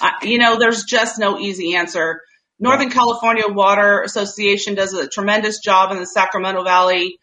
[0.00, 2.20] Uh, you know, there's just no easy answer.
[2.58, 7.18] Northern California Water Association does a tremendous job in the Sacramento Valley.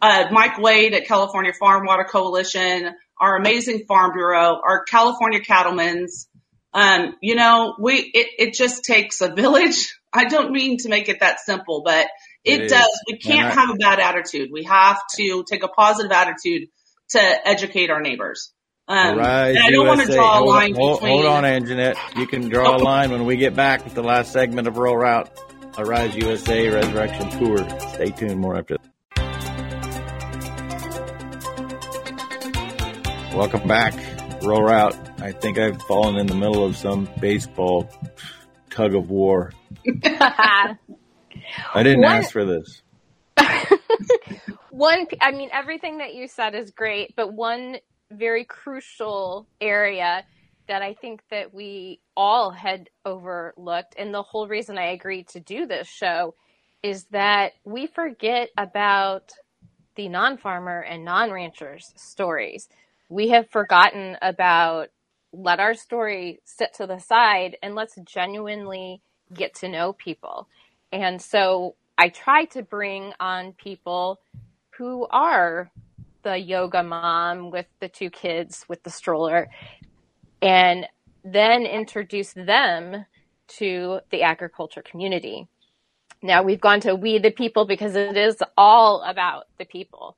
[0.00, 6.28] Uh, Mike Wade at California Farm Water Coalition, our amazing Farm Bureau, our California Cattlemen's,
[6.74, 9.94] Um, you know, we it, it just takes a village.
[10.12, 12.06] I don't mean to make it that simple, but
[12.44, 12.88] it, It does.
[13.06, 14.50] We can't I- have a bad attitude.
[14.52, 16.68] We have to take a positive attitude
[17.12, 18.52] to educate our neighbors.
[18.88, 20.16] Um, Arise and I don't want to USA.
[20.16, 21.12] draw a hold, line hold, between.
[21.22, 21.96] hold on, Anjanette.
[22.16, 24.96] You can draw a line when we get back with the last segment of Rural
[24.96, 25.30] Route.
[25.78, 27.58] Arise USA Resurrection Tour.
[27.94, 28.40] Stay tuned.
[28.40, 28.76] More after.
[33.34, 33.94] Welcome back.
[34.42, 34.96] Rural Route.
[35.20, 37.88] I think I've fallen in the middle of some baseball
[38.70, 39.52] tug of war.
[40.04, 40.76] I
[41.76, 42.82] didn't One- ask for this.
[44.72, 47.76] one I mean everything that you said is great but one
[48.10, 50.24] very crucial area
[50.68, 55.40] that i think that we all had overlooked and the whole reason i agreed to
[55.40, 56.34] do this show
[56.82, 59.32] is that we forget about
[59.94, 62.68] the non-farmer and non-ranchers stories.
[63.08, 64.88] We have forgotten about
[65.32, 69.00] let our story sit to the side and let's genuinely
[69.32, 70.48] get to know people.
[70.90, 74.20] And so I try to bring on people
[74.78, 75.70] who are
[76.22, 79.48] the yoga mom with the two kids with the stroller
[80.40, 80.86] and
[81.24, 83.04] then introduce them
[83.48, 85.48] to the agriculture community.
[86.22, 90.16] Now we've gone to we the people because it is all about the people.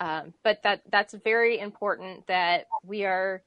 [0.00, 3.42] Um, but that that's very important that we are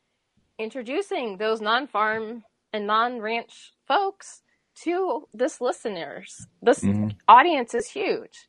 [0.58, 2.44] introducing those non-farm
[2.74, 4.42] and non-ranch folks
[4.84, 6.48] to this listeners.
[6.62, 7.16] This Mhm.
[7.28, 8.48] audience is huge.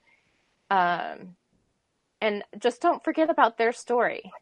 [0.70, 1.36] Um,
[2.20, 4.32] and just don't forget about their story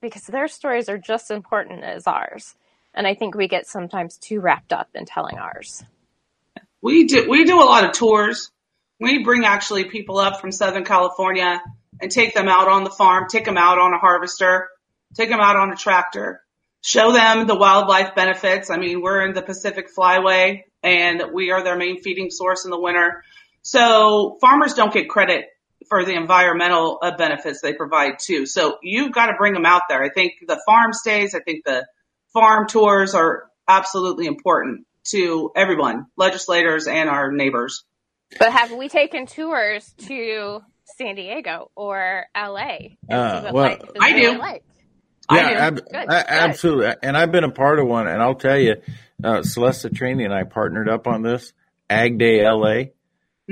[0.00, 2.54] because their stories are just important as ours.
[2.94, 5.84] And I think we get sometimes too wrapped up in telling ours.
[6.82, 8.50] We do we do a lot of tours.
[8.98, 11.62] We bring actually people up from Southern California
[12.00, 14.68] and take them out on the farm, take them out on a harvester,
[15.14, 16.42] take them out on a tractor,
[16.82, 18.70] show them the wildlife benefits.
[18.70, 22.70] I mean, we're in the Pacific Flyway and we are their main feeding source in
[22.70, 23.22] the winter.
[23.62, 25.46] So farmers don't get credit
[25.90, 28.46] for the environmental uh, benefits they provide too.
[28.46, 30.02] So you've got to bring them out there.
[30.02, 31.86] I think the farm stays, I think the
[32.32, 37.84] farm tours are absolutely important to everyone, legislators and our neighbors.
[38.38, 40.60] But have we taken tours to
[40.96, 42.76] San Diego or LA?
[43.10, 44.38] Uh, well, life is I do.
[44.38, 44.62] like?
[45.28, 45.54] I Yeah, do.
[45.56, 46.12] ab- Good, a- good.
[46.28, 46.94] absolutely.
[47.02, 48.76] And I've been a part of one, and I'll tell you,
[49.24, 51.52] uh, Celeste Trini and I partnered up on this
[51.88, 52.90] Ag Day LA.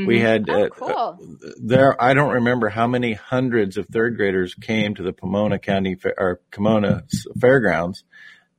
[0.06, 0.20] We Mhm.
[0.20, 1.18] had Oh, uh, cool.
[1.60, 2.00] there.
[2.02, 6.14] I don't remember how many hundreds of third graders came to the Pomona County Fa-
[6.16, 8.04] or Pomona s- Fairgrounds,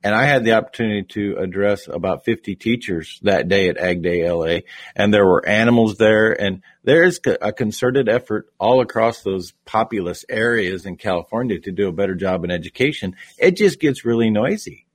[0.04, 4.22] and I had the opportunity to address about 50 teachers that day at Ag Day
[4.30, 4.60] LA,
[4.94, 10.24] and there were animals there, and there is a concerted effort all across those populous
[10.28, 13.14] areas in California to do a better job in education.
[13.38, 14.86] It just gets really noisy.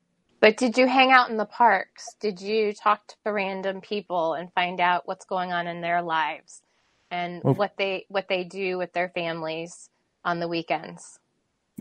[0.45, 2.15] But did you hang out in the parks?
[2.21, 6.61] Did you talk to random people and find out what's going on in their lives
[7.09, 9.89] and Well- what they what they do with their families
[10.23, 11.19] on the weekends?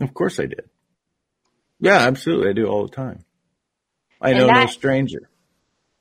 [0.01, 0.69] Of course I did.
[1.79, 2.49] Yeah, absolutely.
[2.49, 3.25] I do all the time.
[4.21, 5.29] I And know no stranger.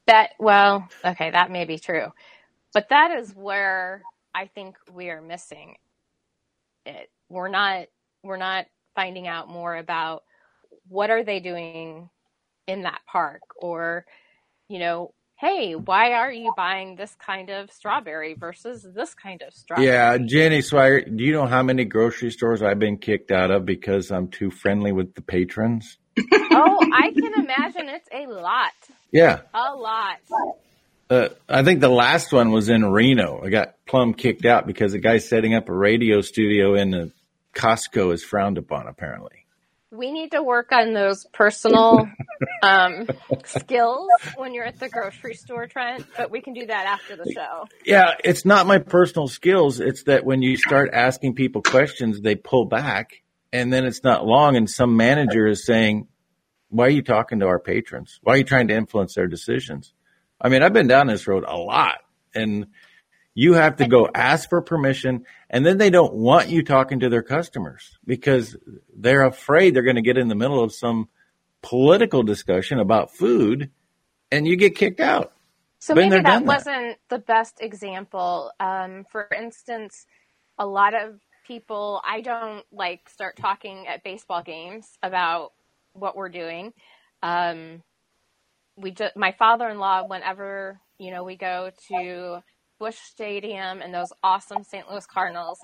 [0.07, 2.13] That well, okay, that may be true.
[2.73, 5.77] But that is where I think we are missing
[6.87, 7.11] it.
[7.29, 7.89] We're not
[8.23, 10.25] we're not finding out more about
[10.89, 12.11] what are they doing
[12.67, 14.05] in that park or
[14.69, 19.53] you know, hey, why are you buying this kind of strawberry versus this kind of
[19.53, 19.89] strawberry?
[19.89, 23.67] Yeah, Jenny Swagger, do you know how many grocery stores I've been kicked out of
[23.67, 25.99] because I'm too friendly with the patrons?
[26.57, 28.71] Oh, I can imagine it's a lot.
[29.11, 29.41] Yeah.
[29.53, 30.19] A lot.
[31.11, 33.43] Uh, I think the last one was in Reno.
[33.45, 37.11] I got plumb kicked out because the guy setting up a radio studio in a
[37.57, 39.44] Costco is frowned upon, apparently.
[39.95, 42.09] We need to work on those personal
[42.63, 43.09] um,
[43.45, 47.31] skills when you're at the grocery store, Trent, but we can do that after the
[47.33, 47.67] show.
[47.85, 49.81] Yeah, it's not my personal skills.
[49.81, 53.23] It's that when you start asking people questions, they pull back,
[53.53, 56.09] and then it's not long, and some manager is saying,
[56.71, 58.19] "Why are you talking to our patrons?
[58.23, 59.95] Why are you trying to influence their decisions?"
[60.41, 61.99] I mean, I've been down this road a lot,
[62.35, 62.67] and
[63.35, 67.09] you have to go ask for permission, and then they don't want you talking to
[67.09, 68.57] their customers because
[68.97, 71.09] they're afraid they're going to get in the middle of some
[71.63, 73.71] political discussion about food,
[74.31, 75.33] and you get kicked out.
[75.81, 76.47] So Been maybe there, that that.
[76.47, 78.53] wasn't the best example.
[78.61, 80.07] Um, for instance,
[80.59, 85.53] a lot of people, I don't like start talking at baseball games about
[85.93, 86.73] what we're doing.
[87.23, 87.83] Um,
[88.77, 92.43] we just, my father-in-law, whenever, you know, we go to
[92.79, 94.89] Busch Stadium and those awesome St.
[94.91, 95.61] Louis Cardinals,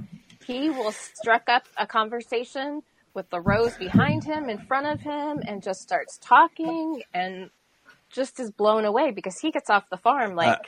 [0.47, 2.83] he will struck up a conversation
[3.15, 7.51] with the rows behind him, in front of him, and just starts talking and
[8.11, 10.63] just is blown away because he gets off the farm like uh,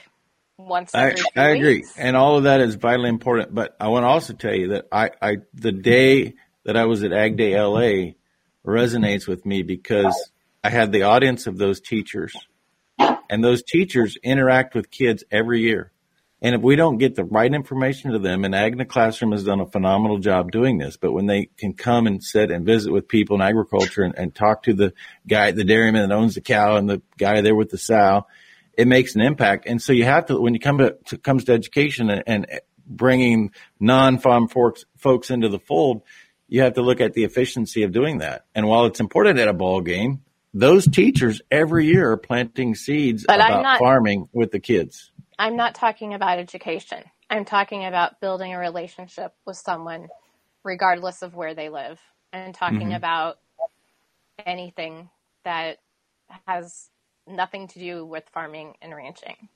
[0.59, 1.85] once I, I agree.
[1.97, 3.55] And all of that is vitally important.
[3.55, 6.35] But I want to also tell you that I, I the day
[6.65, 8.13] that I was at Ag Day LA
[8.65, 10.31] resonates with me because
[10.63, 12.33] I had the audience of those teachers.
[12.99, 15.92] And those teachers interact with kids every year.
[16.45, 19.61] And if we don't get the right information to them, and Agna Classroom has done
[19.61, 23.07] a phenomenal job doing this, but when they can come and sit and visit with
[23.07, 24.93] people in agriculture and, and talk to the
[25.29, 28.27] guy, the dairyman that owns the cow and the guy there with the sow,
[28.77, 29.67] it makes an impact.
[29.69, 32.47] And so you have to, when you come to, to comes to education and, and
[32.85, 36.03] bringing non-farm folks, folks into the fold,
[36.49, 38.47] you have to look at the efficiency of doing that.
[38.53, 40.23] And while it's important at a ball game,
[40.55, 45.12] those teachers every year are planting seeds but about not, farming with the kids.
[45.43, 47.03] I'm not talking about education.
[47.29, 50.07] I'm talking about building a relationship with someone,
[50.63, 51.99] regardless of where they live,
[52.33, 52.93] and talking mm-hmm.
[52.93, 53.41] about
[54.47, 55.11] anything
[55.45, 55.79] that
[56.47, 56.91] has
[57.27, 59.49] nothing to do with farming and ranching.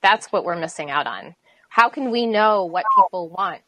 [0.00, 1.34] That's what we're missing out on.
[1.68, 3.62] How can we know what people want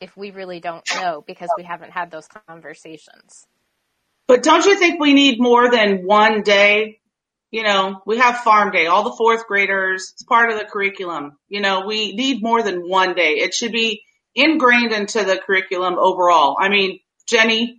[0.00, 3.48] if we really don't know because we haven't had those conversations?
[4.28, 7.00] But don't you think we need more than one day
[7.54, 11.38] you know, we have farm day, all the fourth graders, it's part of the curriculum.
[11.48, 13.34] You know, we need more than one day.
[13.34, 14.02] It should be
[14.34, 16.56] ingrained into the curriculum overall.
[16.58, 16.98] I mean,
[17.28, 17.78] Jenny,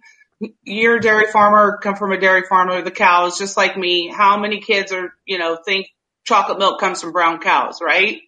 [0.64, 4.08] you're a dairy farmer, come from a dairy farmer, the cows, just like me.
[4.08, 5.88] How many kids are, you know, think
[6.24, 8.22] chocolate milk comes from brown cows, right?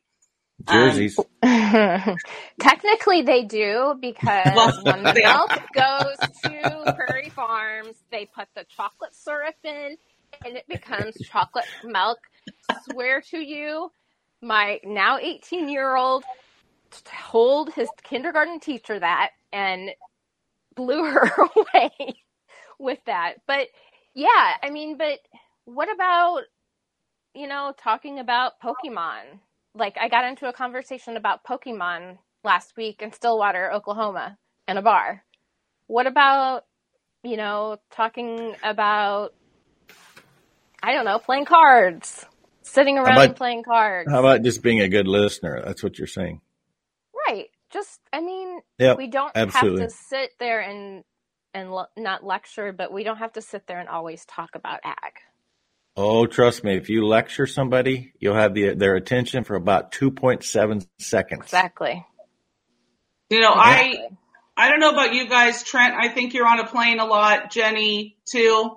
[0.70, 1.18] Jerseys.
[1.44, 2.18] Um,
[2.60, 8.66] technically, they do because well, when the milk goes to Prairie Farms, they put the
[8.76, 9.96] chocolate syrup in
[10.46, 12.20] and it becomes chocolate milk.
[12.90, 13.92] Swear to you,
[14.42, 16.24] my now 18 year old
[17.04, 19.92] told his kindergarten teacher that and
[20.76, 22.16] blew her away
[22.80, 23.36] with that.
[23.48, 23.68] But
[24.14, 25.20] yeah, I mean, but
[25.66, 26.44] what about,
[27.34, 29.40] you know, talking about Pokemon?
[29.76, 34.82] Like, I got into a conversation about Pokemon last week in Stillwater, Oklahoma, in a
[34.82, 35.24] bar.
[35.88, 36.64] What about,
[37.24, 39.34] you know, talking about
[40.82, 42.26] I don't know, playing cards,
[42.62, 44.12] sitting around about, playing cards.
[44.12, 45.62] How about just being a good listener?
[45.64, 46.42] That's what you're saying.
[47.28, 47.48] Right.
[47.72, 49.82] Just, I mean, yep, we don't absolutely.
[49.82, 51.04] have to sit there and
[51.54, 55.14] and not lecture, but we don't have to sit there and always talk about ag.
[55.96, 60.88] Oh, trust me, if you lecture somebody, you'll have the, their attention for about 2.7
[61.00, 61.42] seconds.
[61.42, 62.06] Exactly.
[63.32, 64.00] You know, exactly.
[64.02, 64.08] I
[64.60, 65.96] I don't know about you guys, Trent.
[65.96, 67.52] I think you're on a plane a lot.
[67.52, 68.76] Jenny, too.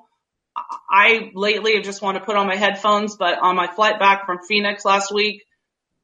[0.57, 4.27] I lately have just want to put on my headphones, but on my flight back
[4.27, 5.45] from Phoenix last week,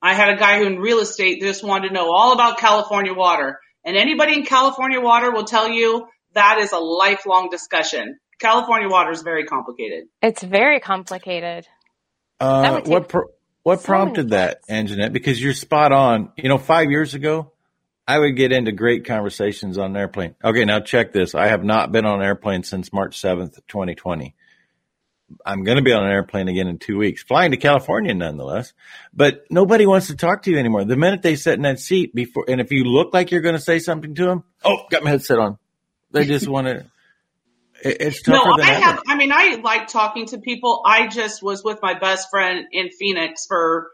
[0.01, 3.13] I had a guy who in real estate just wanted to know all about California
[3.13, 3.59] water.
[3.85, 8.19] And anybody in California water will tell you that is a lifelong discussion.
[8.39, 10.05] California water is very complicated.
[10.23, 11.67] It's very complicated.
[12.39, 13.31] Uh, what pro-
[13.63, 15.13] what so prompted that, Anjanette?
[15.13, 16.31] Because you're spot on.
[16.37, 17.53] You know, five years ago,
[18.09, 20.37] I would get into great conversations on an airplane.
[20.45, 21.35] Okay, now check this.
[21.35, 24.35] I have not been on an airplane since March 7th, 2020.
[25.45, 28.73] I'm going to be on an airplane again in two weeks, flying to California nonetheless.
[29.13, 30.85] But nobody wants to talk to you anymore.
[30.85, 33.57] The minute they sit in that seat before, and if you look like you're going
[33.57, 35.59] to say something to them, oh, got my headset on.
[36.13, 36.87] They just want to.
[37.83, 38.85] It's tougher no, I ever.
[38.85, 39.03] have.
[39.09, 40.81] I mean, I like talking to people.
[40.87, 43.91] I just was with my best friend in Phoenix for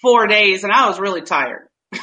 [0.00, 1.67] four days, and I was really tired.
[1.94, 2.00] So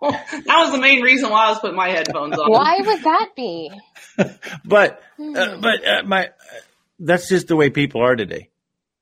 [0.10, 2.50] that was the main reason why I was putting my headphones on.
[2.50, 3.70] Why would that be?
[4.64, 6.30] but uh, but uh, my uh,
[6.98, 8.50] that's just the way people are today.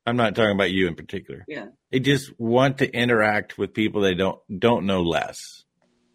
[0.05, 1.45] I'm not talking about you in particular.
[1.47, 1.67] Yeah.
[1.91, 5.65] They just want to interact with people they don't don't know less.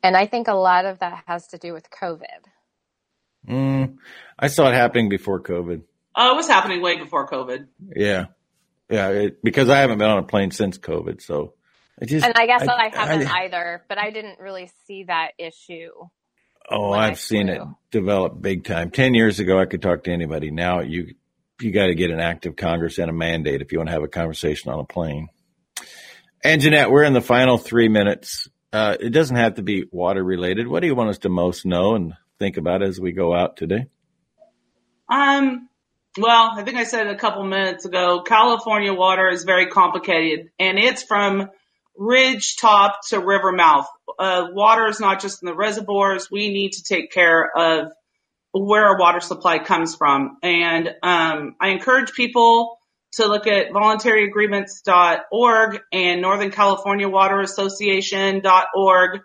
[0.03, 2.25] And I think a lot of that has to do with COVID.
[3.47, 3.97] Mm,
[4.37, 5.83] I saw it happening before COVID.
[6.15, 7.67] Oh, it was happening way before COVID.
[7.95, 8.25] Yeah,
[8.89, 9.09] yeah.
[9.09, 11.53] It, because I haven't been on a plane since COVID, so
[11.99, 15.05] I just, and I guess I, I haven't I, either, but I didn't really see
[15.05, 15.89] that issue.
[16.69, 18.91] Oh, I've seen it develop big time.
[18.91, 20.51] Ten years ago, I could talk to anybody.
[20.51, 21.15] Now you
[21.61, 23.93] you got to get an act of Congress and a mandate if you want to
[23.93, 25.29] have a conversation on a plane.
[26.43, 28.47] And Jeanette, we're in the final three minutes.
[28.71, 30.67] Uh, it doesn't have to be water related.
[30.67, 33.57] What do you want us to most know and think about as we go out
[33.57, 33.87] today?
[35.09, 35.69] Um,
[36.17, 40.77] well, I think I said a couple minutes ago, California water is very complicated and
[40.77, 41.49] it's from
[41.97, 43.87] ridge top to river mouth.
[44.17, 46.29] Uh, water is not just in the reservoirs.
[46.31, 47.91] We need to take care of
[48.53, 50.37] where our water supply comes from.
[50.41, 52.79] And um, I encourage people
[53.13, 59.19] to look at voluntaryagreements.org and Northern California Water Association.org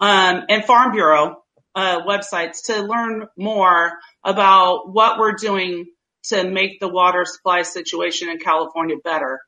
[0.00, 1.42] um, and Farm Bureau
[1.74, 3.92] uh, websites to learn more
[4.24, 5.86] about what we're doing
[6.24, 9.40] to make the water supply situation in California better.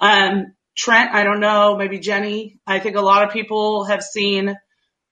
[0.00, 2.58] Um, Trent, I don't know, maybe Jenny.
[2.66, 4.56] I think a lot of people have seen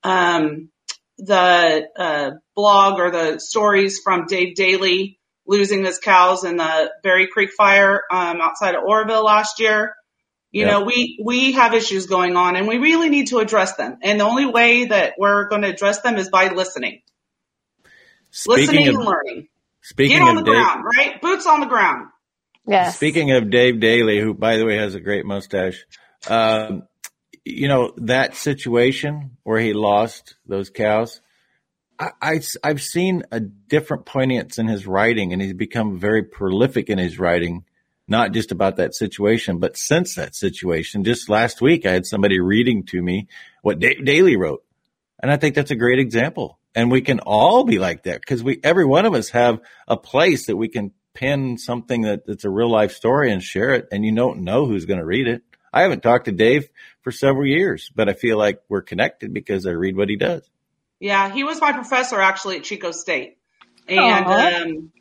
[0.02, 0.70] um,
[1.18, 7.26] the uh, blog or the stories from Dave Daley losing his cows in the Berry
[7.26, 9.94] Creek fire um, outside of Oroville last year.
[10.50, 10.70] You yep.
[10.70, 13.98] know, we we have issues going on, and we really need to address them.
[14.02, 17.02] And the only way that we're going to address them is by listening,
[18.30, 19.48] speaking listening of, and learning.
[19.82, 21.20] Speaking Get on of the Dave, ground, right?
[21.20, 22.08] Boots on the ground.
[22.90, 25.84] Speaking of Dave Daley, who by the way has a great mustache,
[26.28, 26.82] um,
[27.44, 31.20] you know that situation where he lost those cows.
[31.98, 36.90] I, I, I've seen a different poignance in his writing, and he's become very prolific
[36.90, 37.64] in his writing
[38.08, 41.04] not just about that situation, but since that situation.
[41.04, 43.28] Just last week, I had somebody reading to me
[43.62, 44.64] what Dave Daley wrote.
[45.20, 46.58] And I think that's a great example.
[46.74, 49.96] And we can all be like that because we, every one of us have a
[49.96, 53.88] place that we can pin something that, that's a real life story and share it.
[53.90, 55.42] And you don't know who's going to read it.
[55.72, 56.68] I haven't talked to Dave
[57.02, 60.48] for several years, but I feel like we're connected because I read what he does.
[61.00, 63.38] Yeah, he was my professor actually at Chico State.
[63.88, 64.92] And um,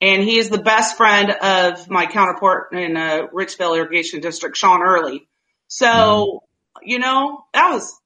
[0.00, 4.82] and he is the best friend of my counterpart in uh, Richvale Irrigation District, Sean
[4.82, 5.28] Early.
[5.68, 6.88] So, mm-hmm.
[6.88, 7.96] you know, that was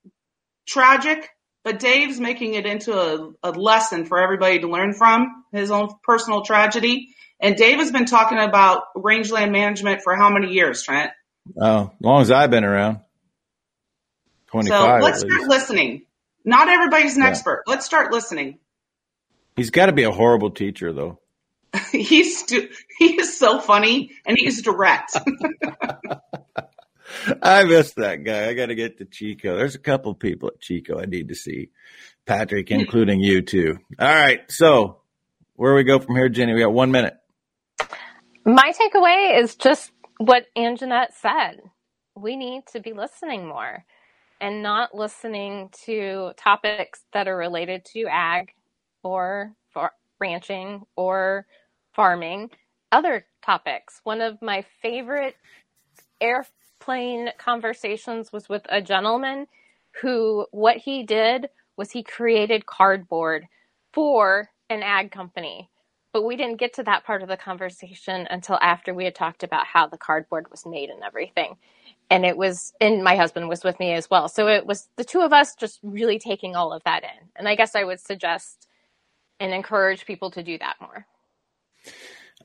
[0.67, 1.31] tragic,
[1.65, 5.89] but Dave's making it into a, a lesson for everybody to learn from his own
[6.05, 7.15] personal tragedy.
[7.41, 11.13] And Dave has been talking about rangeland management for how many years, Trent?
[11.61, 13.01] Oh, as long as I've been around.
[14.49, 15.01] 25.
[15.01, 16.03] So let's start listening.
[16.45, 17.29] Not everybody's an yeah.
[17.29, 17.65] expert.
[17.67, 18.59] Let's start listening.
[19.57, 21.21] He's got to be a horrible teacher, though.
[21.93, 22.49] he's
[22.99, 25.17] he is so funny and he's direct.
[27.43, 28.49] I miss that guy.
[28.49, 29.57] I got to get to Chico.
[29.57, 31.71] There's a couple people at Chico I need to see.
[32.25, 33.79] Patrick, including you too.
[33.99, 34.41] All right.
[34.51, 35.01] So
[35.55, 36.55] where we go from here, Jenny?
[36.55, 37.17] We got one minute.
[38.49, 41.63] My takeaway is just what Anjanette said.
[42.15, 43.85] We need to be listening more
[44.41, 48.55] and not listening to topics that are related to ag
[49.03, 49.57] or
[50.21, 51.49] ranching or
[51.93, 52.51] farming,
[52.93, 54.01] other topics.
[54.05, 55.35] One of my favorite
[56.21, 59.49] airplane conversations was with a gentleman
[60.03, 63.49] who, what he did was he created cardboard
[63.93, 65.69] for an ag company.
[66.17, 69.43] But we didn't get to that part of the conversation until after we had talked
[69.43, 71.59] about how the cardboard was made and everything.
[72.09, 74.27] And it was, and my husband was with me as well.
[74.31, 77.29] So it was the two of us just really taking all of that in.
[77.37, 78.67] And I guess I would suggest
[79.41, 81.05] and encourage people to do that more.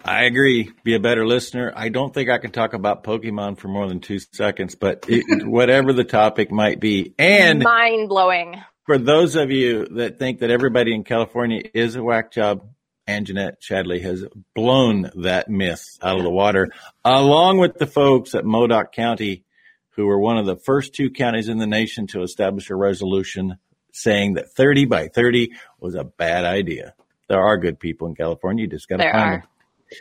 [0.03, 0.69] I agree.
[0.83, 1.71] Be a better listener.
[1.73, 5.23] I don't think I can talk about Pokemon for more than two seconds, but it,
[5.47, 8.61] whatever the topic might be, and mind blowing.
[8.85, 12.63] For those of you that think that everybody in California is a whack job,
[13.11, 16.71] Anjanette Shadley has blown that myth out of the water,
[17.03, 19.43] along with the folks at Modoc County,
[19.91, 23.57] who were one of the first two counties in the nation to establish a resolution
[23.91, 26.93] saying that 30 by 30 was a bad idea.
[27.27, 28.63] There are good people in California.
[28.63, 29.39] You just got to find are.
[29.39, 29.47] them.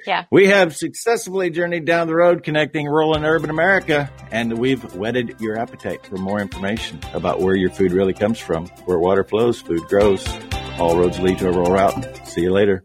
[0.06, 0.24] Yeah.
[0.30, 5.40] We have successfully journeyed down the road connecting rural and urban America, and we've whetted
[5.40, 9.60] your appetite for more information about where your food really comes from, where water flows,
[9.60, 10.24] food grows.
[10.78, 12.26] All roads lead to a rural route.
[12.26, 12.84] See you later.